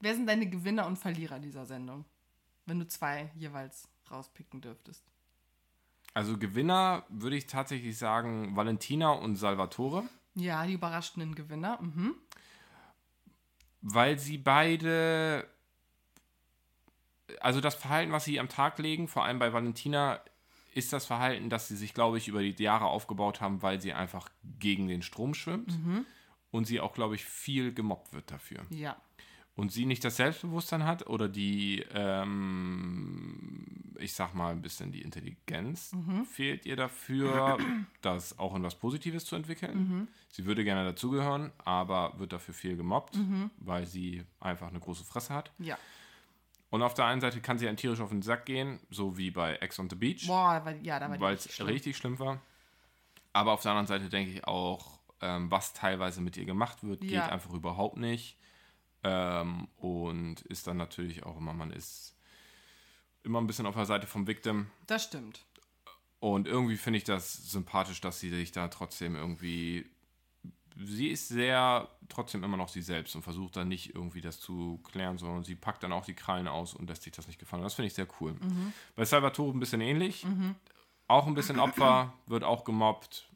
[0.00, 2.04] Wer sind deine Gewinner und Verlierer dieser Sendung?
[2.66, 5.04] Wenn du zwei jeweils rauspicken dürftest.
[6.14, 10.04] Also Gewinner würde ich tatsächlich sagen Valentina und Salvatore.
[10.34, 11.80] Ja, die überraschenden Gewinner.
[11.80, 12.14] Mhm.
[13.80, 15.46] Weil sie beide,
[17.40, 20.20] also das Verhalten, was sie am Tag legen, vor allem bei Valentina,
[20.72, 23.92] ist das Verhalten, das sie sich, glaube ich, über die Jahre aufgebaut haben, weil sie
[23.92, 25.78] einfach gegen den Strom schwimmt.
[25.78, 26.06] Mhm.
[26.50, 28.64] Und sie auch, glaube ich, viel gemobbt wird dafür.
[28.70, 28.96] Ja
[29.56, 33.66] und sie nicht das Selbstbewusstsein hat oder die, ähm,
[33.98, 36.24] ich sag mal, ein bisschen die Intelligenz mhm.
[36.24, 37.58] fehlt ihr dafür,
[38.02, 39.76] das auch in was Positives zu entwickeln.
[39.76, 40.08] Mhm.
[40.30, 43.50] Sie würde gerne dazugehören, aber wird dafür viel gemobbt, mhm.
[43.58, 45.52] weil sie einfach eine große Fresse hat.
[45.58, 45.78] Ja.
[46.70, 49.30] Und auf der einen Seite kann sie ein tierisch auf den Sack gehen, so wie
[49.30, 50.26] bei Ex on the Beach.
[50.26, 52.40] Boah, weil, ja, da war Weil es richtig schlimm war.
[53.32, 57.04] Aber auf der anderen Seite denke ich auch, ähm, was teilweise mit ihr gemacht wird,
[57.04, 57.22] ja.
[57.22, 58.36] geht einfach überhaupt nicht.
[59.04, 62.16] Ähm, und ist dann natürlich auch immer, man ist
[63.22, 64.66] immer ein bisschen auf der Seite vom Victim.
[64.86, 65.44] Das stimmt.
[66.20, 69.86] Und irgendwie finde ich das sympathisch, dass sie sich da trotzdem irgendwie.
[70.76, 74.80] Sie ist sehr trotzdem immer noch sie selbst und versucht dann nicht irgendwie das zu
[74.82, 77.62] klären, sondern sie packt dann auch die Krallen aus und lässt sich das nicht gefallen.
[77.62, 78.32] Das finde ich sehr cool.
[78.32, 78.72] Mhm.
[78.96, 80.24] Bei Salvatore ein bisschen ähnlich.
[80.24, 80.56] Mhm.
[81.06, 83.28] Auch ein bisschen Opfer, wird auch gemobbt.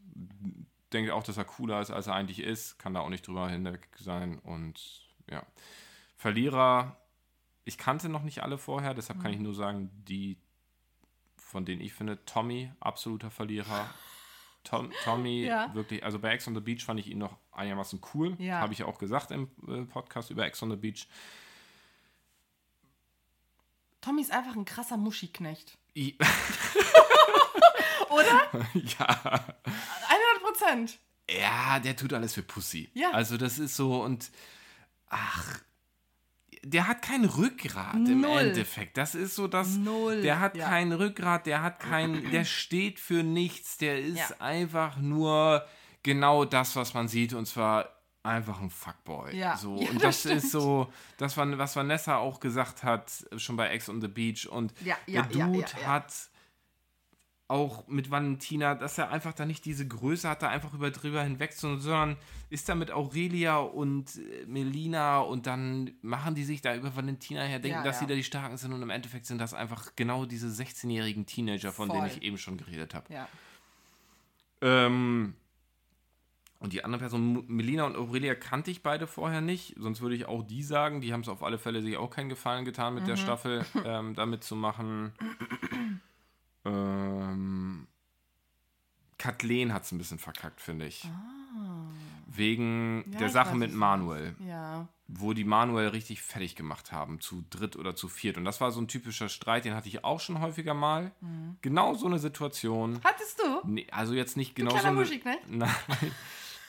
[0.93, 2.79] Denkt auch, dass er cooler ist, als er eigentlich ist.
[2.79, 5.45] Kann da auch nicht drüber hinweg sein und ja.
[6.17, 6.97] Verlierer,
[7.65, 9.23] ich kannte noch nicht alle vorher, deshalb mhm.
[9.23, 10.39] kann ich nur sagen, die,
[11.37, 13.89] von denen ich finde, Tommy, absoluter Verlierer.
[14.65, 15.73] Tom, Tommy, ja.
[15.75, 18.37] wirklich, also bei Ex on the Beach fand ich ihn noch einigermaßen cool.
[18.39, 18.61] Ja.
[18.61, 21.07] Habe ich ja auch gesagt im äh, Podcast über Ex on the Beach.
[24.01, 25.79] Tommy ist einfach ein krasser Muschiknecht.
[28.11, 28.49] Oder?
[28.75, 29.07] Ja.
[29.07, 30.99] 100 Prozent.
[31.31, 32.91] Ja, der tut alles für Pussy.
[32.95, 33.11] Ja.
[33.13, 34.31] Also das ist so und
[35.11, 35.61] ach,
[36.63, 38.11] der hat kein Rückgrat Null.
[38.11, 38.97] im Endeffekt.
[38.97, 39.77] Das ist so das.
[39.77, 40.23] Null.
[40.23, 40.69] Der hat ja.
[40.69, 43.79] kein Rückgrat, der hat kein, der steht für nichts.
[43.79, 44.37] Der ist ja.
[44.41, 45.65] einfach nur
[46.03, 47.89] genau das, was man sieht, und zwar
[48.23, 49.37] einfach ein Fuckboy.
[49.37, 49.57] Ja.
[49.57, 49.81] So.
[49.81, 53.89] Ja, und das, das ist so, das, was Vanessa auch gesagt hat, schon bei Ex
[53.89, 54.49] on the Beach.
[54.49, 54.75] Und
[55.07, 56.13] der Dude hat
[57.49, 61.23] auch mit Valentina, dass er einfach da nicht diese Größe hat, da einfach über drüber
[61.23, 62.19] hinweg, sondern
[62.51, 67.41] ist da mit Aurelia und äh, Melina und dann machen die sich da über Valentina
[67.41, 68.01] her, denken, ja, dass ja.
[68.01, 71.73] sie da die Starken sind und im Endeffekt sind das einfach genau diese 16-jährigen Teenager,
[71.73, 71.97] von Voll.
[71.97, 73.13] denen ich eben schon geredet habe.
[73.13, 73.27] Ja.
[74.61, 75.35] Ähm,
[76.61, 79.75] und die andere Person, Melina und Aurelia, kannte ich beide vorher nicht.
[79.79, 81.01] Sonst würde ich auch die sagen.
[81.01, 83.09] Die haben es auf alle Fälle sich auch keinen Gefallen getan, mit mhm.
[83.09, 85.13] der Staffel ähm, damit zu machen.
[86.65, 87.87] Ähm,
[89.19, 91.05] Kathleen hat es ein bisschen verkackt, finde ich.
[91.05, 91.91] Ah.
[92.27, 94.37] Wegen ja, der Sache mit Manuel.
[94.47, 94.89] Ja.
[95.09, 98.37] Wo die Manuel richtig fertig gemacht haben, zu dritt oder zu viert.
[98.37, 101.13] Und das war so ein typischer Streit, den hatte ich auch schon häufiger mal.
[101.21, 101.57] Mhm.
[101.63, 103.01] Genau so eine Situation.
[103.03, 103.69] Hattest du?
[103.69, 104.97] Nee, also jetzt nicht genau so eine.
[104.97, 105.37] Musik, ne?
[105.49, 105.71] Nein.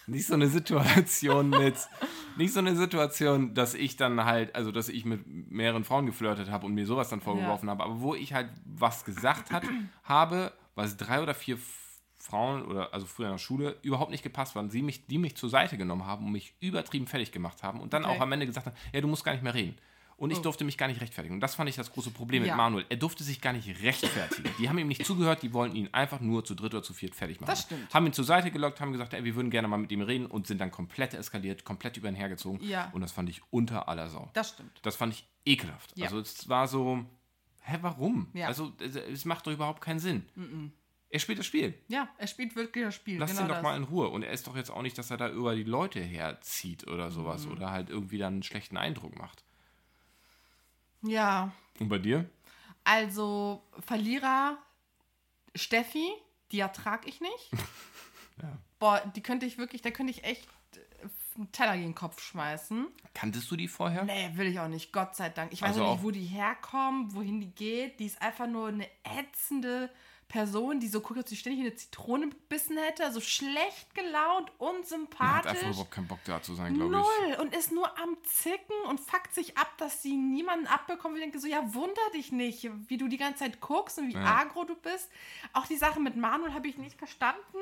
[0.08, 1.76] nicht so eine Situation mit,
[2.38, 6.50] nicht so eine Situation, dass ich dann halt, also dass ich mit mehreren Frauen geflirtet
[6.50, 7.72] habe und mir sowas dann vorgeworfen ja.
[7.74, 9.64] habe, aber wo ich halt was gesagt hat,
[10.04, 11.58] habe, was drei oder vier
[12.30, 15.36] Frauen oder also früher in der Schule überhaupt nicht gepasst waren, sie mich, die mich
[15.36, 18.15] zur Seite genommen haben und mich übertrieben fertig gemacht haben und dann okay.
[18.15, 19.76] auch am Ende gesagt haben, ja, du musst gar nicht mehr reden.
[20.20, 20.42] Und ich oh.
[20.42, 21.36] durfte mich gar nicht rechtfertigen.
[21.36, 22.52] Und das fand ich das große Problem ja.
[22.52, 22.86] mit Manuel.
[22.89, 24.50] Er durfte sich gar nicht rechtfertigen.
[24.60, 27.15] Die haben ihm nicht zugehört, die wollten ihn einfach nur zu dritt oder zu viert
[27.15, 27.50] fertig machen.
[27.50, 27.94] Das stimmt.
[27.94, 30.26] Haben ihn zur Seite gelockt, haben gesagt, ey, wir würden gerne mal mit ihm reden
[30.26, 32.62] und sind dann komplett eskaliert, komplett über ihn hergezogen.
[32.62, 32.89] Ja.
[32.92, 34.30] Und das fand ich unter aller Sau.
[34.34, 34.78] Das stimmt.
[34.82, 35.98] Das fand ich ekelhaft.
[35.98, 36.08] Ja.
[36.08, 37.06] Also es war so,
[37.62, 38.28] hä, warum?
[38.34, 38.48] Ja.
[38.48, 40.26] Also es macht doch überhaupt keinen Sinn.
[40.36, 40.68] Mm
[41.12, 41.74] Er spielt das Spiel.
[41.88, 43.17] Ja, er spielt wirklich das Spiel.
[43.17, 43.63] Lass genau ihn doch das.
[43.63, 44.10] mal in Ruhe.
[44.10, 47.10] Und er ist doch jetzt auch nicht, dass er da über die Leute herzieht oder
[47.10, 47.54] sowas mhm.
[47.54, 49.43] oder halt irgendwie dann einen schlechten Eindruck macht.
[51.02, 51.52] Ja.
[51.80, 52.30] Und bei dir?
[52.84, 54.58] Also, Verlierer
[55.56, 56.12] Steffi,
[56.52, 57.52] die ertrag ich nicht.
[58.41, 58.58] ja.
[58.78, 60.48] Boah, die könnte ich wirklich, da könnte ich echt
[61.36, 62.88] einen Teller gegen den Kopf schmeißen.
[63.13, 64.04] Kanntest du die vorher?
[64.04, 65.54] Nee, will ich auch nicht, Gott sei Dank.
[65.54, 68.00] Ich weiß also nicht, wo die herkommt, wohin die geht.
[68.00, 69.89] Die ist einfach nur eine ätzende
[70.30, 75.20] Person, die so guckt, als sie ständig eine Zitrone gebissen hätte, so schlecht gelaunt, unsympathisch.
[75.20, 77.28] Man hat einfach überhaupt keinen Bock da zu sein, glaube ich.
[77.28, 77.39] Null.
[77.42, 81.15] Und ist nur am Zicken und fuckt sich ab, dass sie niemanden abbekommt.
[81.15, 84.13] Ich denke so, ja, wunder dich nicht, wie du die ganze Zeit guckst und wie
[84.13, 84.38] ja.
[84.38, 85.10] agro du bist.
[85.54, 87.58] Auch die Sache mit Manuel habe ich nicht verstanden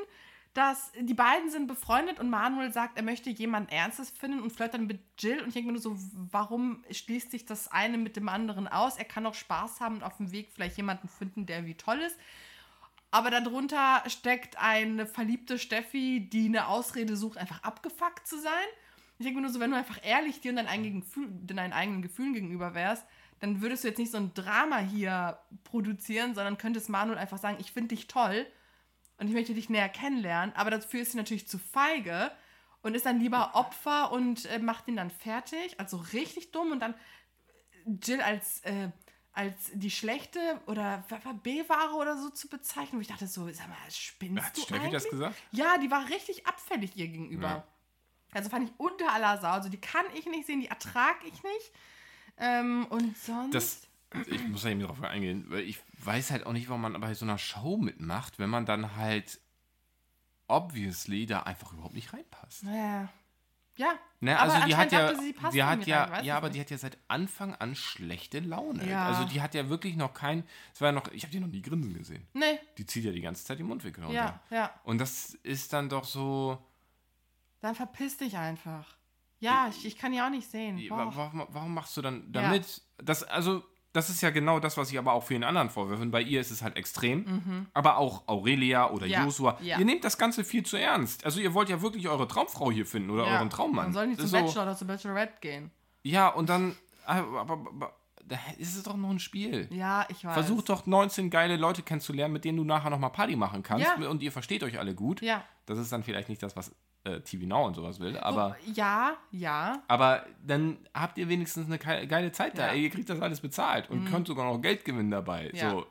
[0.58, 4.73] dass die beiden sind befreundet und Manuel sagt, er möchte jemanden Ernstes finden und flirtet
[4.73, 5.39] dann mit Jill.
[5.39, 5.95] Und ich denke mir nur so,
[6.32, 8.97] warum schließt sich das eine mit dem anderen aus?
[8.97, 11.99] Er kann auch Spaß haben und auf dem Weg vielleicht jemanden finden, der irgendwie toll
[11.99, 12.17] ist.
[13.11, 18.67] Aber darunter steckt eine verliebte Steffi, die eine Ausrede sucht, einfach abgefuckt zu sein.
[19.17, 21.73] Ich denke mir nur so, wenn du einfach ehrlich dir und deinen eigenen, Gefühl, deinen
[21.73, 23.05] eigenen Gefühlen gegenüber wärst,
[23.39, 27.57] dann würdest du jetzt nicht so ein Drama hier produzieren, sondern könntest Manuel einfach sagen,
[27.59, 28.45] ich finde dich toll
[29.17, 32.31] und ich möchte dich näher kennenlernen, aber dafür ist sie natürlich zu feige
[32.81, 36.79] und ist dann lieber Opfer und äh, macht ihn dann fertig, also richtig dumm und
[36.79, 36.95] dann
[37.85, 38.89] Jill als, äh,
[39.38, 41.06] als die schlechte oder
[41.43, 44.80] B-Ware oder so zu bezeichnen, wo ich dachte so, sag mal, spinnst Hat du Steffi
[44.82, 45.04] eigentlich?
[45.04, 45.36] das gesagt?
[45.52, 47.47] Ja, die war richtig abfällig ihr gegenüber.
[47.47, 47.67] Ja.
[48.32, 51.43] Also fand ich unter aller Sau, also die kann ich nicht sehen, die ertrage ich
[51.43, 51.71] nicht.
[52.38, 53.54] Ähm, und sonst...
[53.54, 53.82] Das
[54.28, 57.13] ich muss ja eben darauf eingehen, weil ich weiß halt auch nicht, warum man bei
[57.13, 59.39] so einer Show mitmacht, wenn man dann halt
[60.47, 62.63] obviously da einfach überhaupt nicht reinpasst.
[62.63, 63.10] Ja.
[63.77, 63.93] Ja.
[64.19, 66.55] Ne, also die hat ja, die hat ja, rein, ja, aber nicht.
[66.55, 68.89] die hat ja seit Anfang an schlechte Laune.
[68.89, 69.05] Ja.
[69.05, 71.47] Also die hat ja wirklich noch kein, es war ja noch, ich habe die noch
[71.47, 72.27] nie grinsen gesehen.
[72.33, 72.59] Nee.
[72.79, 74.41] Die zieht ja die ganze Zeit die Mundwinkel runter.
[74.49, 74.73] Ja, ja.
[74.83, 76.57] Und das ist dann doch so.
[77.61, 78.97] Dann verpiss dich einfach.
[79.39, 80.81] Ja, ich, ich kann die auch nicht sehen.
[80.89, 83.03] Warum, warum, machst du dann damit, ja.
[83.03, 83.63] das, also
[83.97, 86.05] das ist ja genau das, was ich aber auch vielen anderen vorwerfe.
[86.05, 87.25] Bei ihr ist es halt extrem.
[87.25, 87.65] Mhm.
[87.73, 89.23] Aber auch Aurelia oder ja.
[89.23, 89.57] Joshua.
[89.62, 89.79] Ja.
[89.79, 91.25] Ihr nehmt das Ganze viel zu ernst.
[91.25, 93.33] Also ihr wollt ja wirklich eure Traumfrau hier finden oder ja.
[93.33, 93.86] euren Traummann.
[93.86, 94.38] Dann sollen die zum so.
[94.38, 95.71] Bachelor oder zum Bachelorette gehen.
[96.03, 96.75] Ja, und dann.
[97.05, 99.67] Aber, aber, aber da ist es doch nur ein Spiel.
[99.71, 100.33] Ja, ich weiß.
[100.33, 103.88] Versuch doch 19 geile Leute kennenzulernen, mit denen du nachher nochmal Party machen kannst.
[103.99, 104.07] Ja.
[104.10, 105.21] Und ihr versteht euch alle gut.
[105.21, 105.43] Ja.
[105.65, 106.75] Das ist dann vielleicht nicht das, was
[107.07, 108.57] äh, TV Now und sowas will, aber.
[108.73, 109.81] Ja, ja.
[109.87, 112.67] Aber dann habt ihr wenigstens eine geile Zeit da.
[112.67, 112.73] Ja.
[112.73, 114.07] Ihr kriegt das alles bezahlt und mhm.
[114.07, 115.49] könnt sogar noch Geld gewinnen dabei.
[115.53, 115.71] Ja.
[115.71, 115.85] So.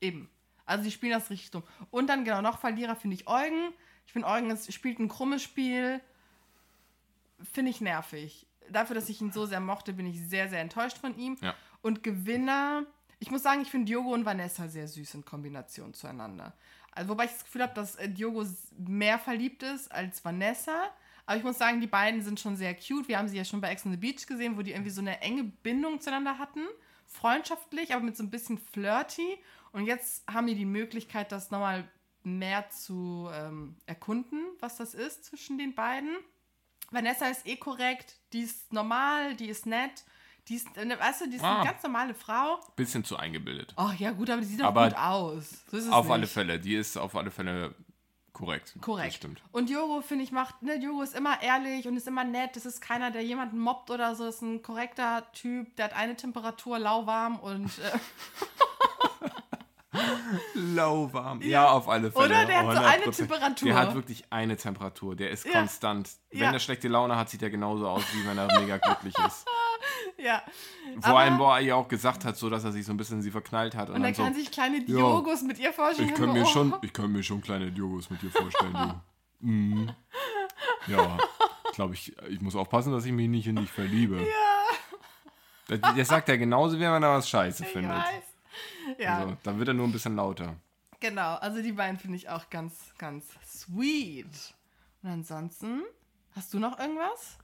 [0.00, 0.28] Eben.
[0.66, 1.64] Also die spielen das richtig dumm.
[1.90, 3.72] Und dann genau noch Verlierer finde ich Eugen.
[4.06, 6.00] Ich finde Eugen ist, spielt ein krummes Spiel.
[7.42, 8.46] Finde ich nervig.
[8.70, 11.36] Dafür, dass ich ihn so sehr mochte, bin ich sehr, sehr enttäuscht von ihm.
[11.40, 11.54] Ja.
[11.82, 12.84] Und Gewinner,
[13.18, 16.54] ich muss sagen, ich finde Diogo und Vanessa sehr süß in Kombination zueinander.
[16.92, 18.44] Also, wobei ich das Gefühl habe, dass äh, Diogo
[18.76, 20.90] mehr verliebt ist als Vanessa.
[21.26, 23.06] Aber ich muss sagen, die beiden sind schon sehr cute.
[23.06, 25.00] Wir haben sie ja schon bei Ex on the Beach gesehen, wo die irgendwie so
[25.00, 26.66] eine enge Bindung zueinander hatten.
[27.06, 29.38] Freundschaftlich, aber mit so ein bisschen flirty.
[29.72, 31.88] Und jetzt haben die die Möglichkeit, das nochmal
[32.22, 36.16] mehr zu ähm, erkunden, was das ist zwischen den beiden.
[36.90, 40.04] Vanessa ist eh korrekt, die ist normal, die ist nett.
[40.50, 41.60] Die ist, äh, weißt du, die ist ah.
[41.60, 42.58] eine ganz normale Frau.
[42.74, 43.72] Bisschen zu eingebildet.
[43.76, 45.64] Ach ja, gut, aber die sieht doch gut aus.
[45.70, 46.12] So auf nicht.
[46.12, 47.72] alle Fälle, die ist auf alle Fälle
[48.32, 48.74] korrekt.
[48.80, 49.08] Korrekt.
[49.08, 49.42] Das stimmt.
[49.52, 52.56] Und Jogo, finde ich, macht, ne, Jogo ist immer ehrlich und ist immer nett.
[52.56, 54.24] Das ist keiner, der jemanden mobbt oder so.
[54.24, 57.70] Das ist ein korrekter Typ, der hat eine Temperatur, lauwarm und.
[57.78, 57.98] Äh
[60.54, 61.42] Lauwarm.
[61.42, 62.24] Ja, ja, auf alle Fälle.
[62.26, 62.44] Oder?
[62.46, 63.68] Der hat so eine Temperatur.
[63.68, 65.14] Der hat wirklich eine Temperatur.
[65.14, 65.52] Der ist ja.
[65.52, 66.10] konstant.
[66.30, 66.52] Wenn ja.
[66.52, 69.46] er schlechte Laune hat, sieht er genauso aus, wie wenn er mega glücklich ist.
[70.24, 70.42] Ja.
[71.00, 73.18] Vor allem, wo er ihr auch gesagt hat, so dass er sich so ein bisschen
[73.18, 73.88] in sie verknallt hat.
[73.88, 76.08] Und, und dann kann so, sich kleine Diogos ja, mit ihr vorstellen.
[76.10, 76.46] Ich kann, mir oh.
[76.46, 79.00] schon, ich kann mir schon kleine Diogos mit dir vorstellen.
[79.42, 79.88] Mm.
[80.86, 81.16] Ja,
[81.70, 84.18] ich glaube, ich, ich muss aufpassen, dass ich mich nicht in dich verliebe.
[84.18, 84.60] Ja.
[85.78, 87.90] Das, das sagt er genauso, wie wenn er was scheiße ich findet.
[87.90, 88.24] Weiß.
[88.98, 89.20] Ja.
[89.20, 90.56] Also, dann wird er nur ein bisschen lauter.
[91.00, 94.26] Genau, also die beiden finde ich auch ganz, ganz sweet.
[95.02, 95.84] Und ansonsten,
[96.32, 97.38] hast du noch irgendwas?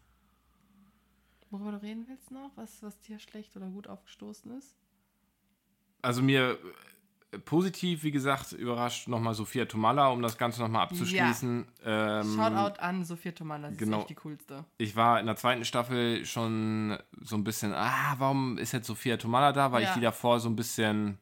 [1.51, 2.51] Worüber du reden willst noch?
[2.57, 4.77] Was, was dir schlecht oder gut aufgestoßen ist?
[6.03, 6.59] Also mir
[7.33, 11.67] äh, positiv, wie gesagt, überrascht nochmal Sophia Tomalla, um das Ganze nochmal abzuschließen.
[11.85, 12.21] Ja.
[12.21, 13.99] Ähm, Shoutout an Sophia Tomalla, sie genau.
[13.99, 14.65] ist echt die coolste.
[14.79, 19.17] Ich war in der zweiten Staffel schon so ein bisschen, ah, warum ist jetzt Sophia
[19.17, 19.73] Tomalla da?
[19.73, 19.89] Weil ja.
[19.89, 21.19] ich die davor so ein bisschen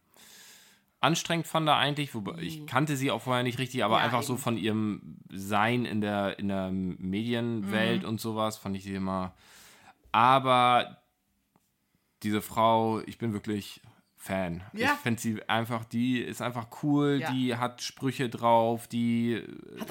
[1.05, 2.67] anstrengend fand da eigentlich, wobei ich mhm.
[2.67, 4.27] kannte sie auch vorher nicht richtig, aber ja, einfach eben.
[4.27, 8.09] so von ihrem Sein in der, in der Medienwelt mhm.
[8.09, 9.35] und sowas fand ich sie immer
[10.15, 11.03] aber
[12.23, 13.83] diese Frau, ich bin wirklich
[14.17, 14.63] Fan.
[14.73, 14.93] Ja.
[14.93, 17.33] Ich finde sie einfach, die ist einfach cool, ja.
[17.33, 19.43] die hat Sprüche drauf, die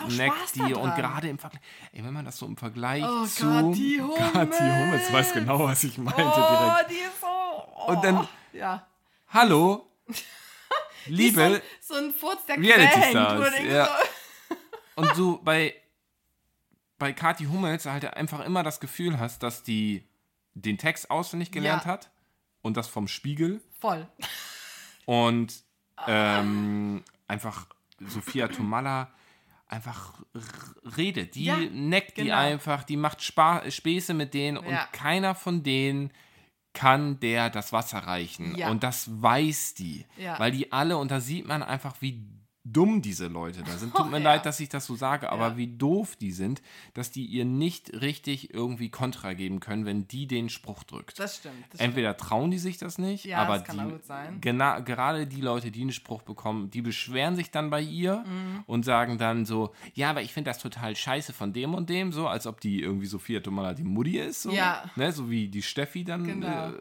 [0.07, 3.43] neckt die und gerade im Vergleich, ey, wenn man das so im Vergleich oh, zu
[3.43, 4.31] Kathi Hummels.
[4.31, 6.89] Kathi Hummels weiß genau, was ich meinte oh, direkt.
[6.89, 7.91] Die ist so, oh.
[7.91, 8.87] Und dann, ja.
[9.27, 9.91] hallo,
[11.05, 13.59] liebe so, so, ein Furz, der Reality Stars.
[13.59, 13.85] Ja.
[13.85, 14.55] So.
[15.01, 15.75] und du bei
[16.97, 20.07] bei Kathi Hummels halt einfach immer das Gefühl hast, dass die
[20.53, 21.91] den Text auswendig gelernt ja.
[21.91, 22.11] hat
[22.61, 23.61] und das vom Spiegel.
[23.79, 24.07] Voll.
[25.05, 25.63] Und
[26.07, 27.67] ähm, einfach
[27.99, 29.11] Sophia Tomalla
[29.67, 30.13] einfach
[30.97, 31.35] redet.
[31.35, 32.37] Die ja, neckt die genau.
[32.37, 34.63] einfach, die macht Spa Späße mit denen ja.
[34.63, 36.11] und keiner von denen
[36.73, 38.55] kann der das Wasser reichen.
[38.55, 38.69] Ja.
[38.69, 40.05] Und das weiß die.
[40.37, 42.25] Weil die alle, und da sieht man einfach, wie
[42.65, 43.93] dumm diese Leute da sind.
[43.93, 44.23] Tut mir oh, ja.
[44.23, 45.57] leid, dass ich das so sage, aber ja.
[45.57, 46.61] wie doof die sind,
[46.93, 51.19] dass die ihr nicht richtig irgendwie Kontra geben können, wenn die den Spruch drückt.
[51.19, 51.55] Das stimmt.
[51.71, 54.39] Das Entweder trauen die sich das nicht, ja, aber das kann die, gut sein.
[54.39, 58.63] Gena gerade die Leute, die einen Spruch bekommen, die beschweren sich dann bei ihr mhm.
[58.65, 62.11] und sagen dann so, ja, aber ich finde das total scheiße von dem und dem,
[62.13, 64.83] so als ob die irgendwie Sophia Tomala die Mutti ist, so, ja.
[64.95, 66.69] ne, so wie die Steffi dann genau.
[66.69, 66.79] äh,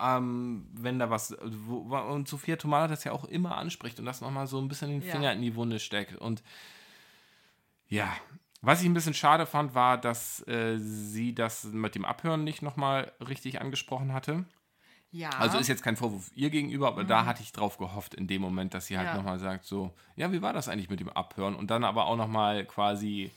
[0.00, 4.20] ähm, wenn da was, wo, und Sophia Tomala das ja auch immer anspricht und das
[4.20, 5.32] nochmal so ein bisschen den Finger ja.
[5.32, 6.16] in die Wunde steckt.
[6.16, 6.42] Und
[7.88, 8.12] ja,
[8.60, 12.62] was ich ein bisschen schade fand, war, dass äh, sie das mit dem Abhören nicht
[12.62, 14.44] nochmal richtig angesprochen hatte.
[15.10, 15.30] Ja.
[15.30, 17.08] Also ist jetzt kein Vorwurf ihr gegenüber, aber mhm.
[17.08, 19.14] da hatte ich drauf gehofft in dem Moment, dass sie halt ja.
[19.14, 21.54] nochmal sagt, so, ja, wie war das eigentlich mit dem Abhören?
[21.54, 23.30] Und dann aber auch nochmal quasi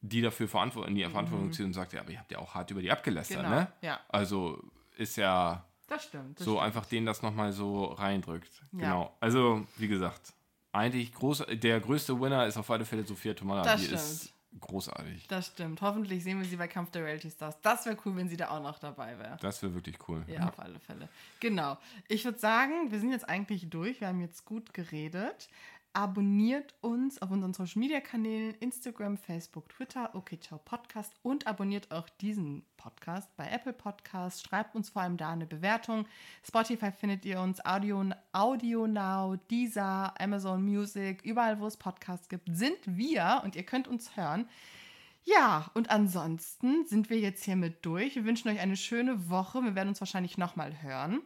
[0.00, 1.52] die dafür verantwortlich, in die Verantwortung mhm.
[1.52, 3.50] zieht und sagt, ja, aber ihr habt ja auch hart über die abgelästert, genau.
[3.50, 3.72] ne?
[3.80, 4.00] Ja.
[4.08, 4.60] Also
[4.96, 5.64] ist ja
[5.94, 6.38] das stimmt.
[6.38, 6.66] Das so stimmt.
[6.66, 8.50] einfach denen das nochmal so reindrückt.
[8.72, 8.78] Ja.
[8.78, 9.16] Genau.
[9.20, 10.32] Also, wie gesagt,
[10.72, 13.62] eigentlich groß, der größte Winner ist auf alle Fälle Sophia Tomala.
[13.62, 14.00] Das die stimmt.
[14.00, 15.26] ist großartig.
[15.28, 15.80] Das stimmt.
[15.82, 17.60] Hoffentlich sehen wir sie bei Kampf der Reality Stars.
[17.60, 19.36] Das wäre cool, wenn sie da auch noch dabei wäre.
[19.40, 20.24] Das wäre wirklich cool.
[20.28, 21.08] Ja, auf alle Fälle.
[21.40, 21.78] Genau.
[22.08, 24.00] Ich würde sagen, wir sind jetzt eigentlich durch.
[24.00, 25.48] Wir haben jetzt gut geredet.
[25.96, 31.92] Abonniert uns auf unseren Social Media Kanälen Instagram, Facebook, Twitter, okay, ciao Podcast und abonniert
[31.92, 34.42] auch diesen Podcast bei Apple Podcasts.
[34.42, 36.08] Schreibt uns vor allem da eine Bewertung.
[36.44, 42.48] Spotify findet ihr uns, Audio, Audio Now, Deezer, Amazon Music, überall wo es Podcasts gibt,
[42.50, 44.48] sind wir und ihr könnt uns hören.
[45.22, 48.16] Ja, und ansonsten sind wir jetzt hiermit durch.
[48.16, 49.62] Wir wünschen euch eine schöne Woche.
[49.62, 51.22] Wir werden uns wahrscheinlich nochmal hören,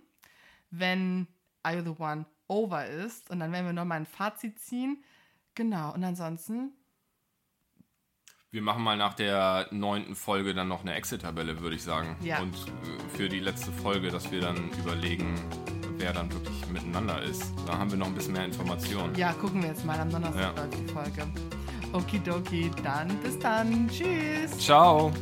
[0.70, 1.26] wenn
[1.62, 3.30] Are You the One over ist.
[3.30, 5.04] Und dann werden wir nochmal ein Fazit ziehen.
[5.54, 6.72] Genau, und ansonsten.
[8.50, 12.16] Wir machen mal nach der neunten Folge dann noch eine Exit-Tabelle, würde ich sagen.
[12.22, 12.40] Ja.
[12.40, 15.34] Und äh, für die letzte Folge, dass wir dann überlegen,
[15.98, 17.52] wer dann wirklich miteinander ist.
[17.66, 19.14] Da haben wir noch ein bisschen mehr Informationen.
[19.16, 20.66] Ja, gucken wir jetzt mal am Donnerstag ja.
[20.66, 21.26] die Folge.
[21.92, 23.88] Okidoki, dann bis dann.
[23.88, 24.56] Tschüss.
[24.58, 25.12] Ciao.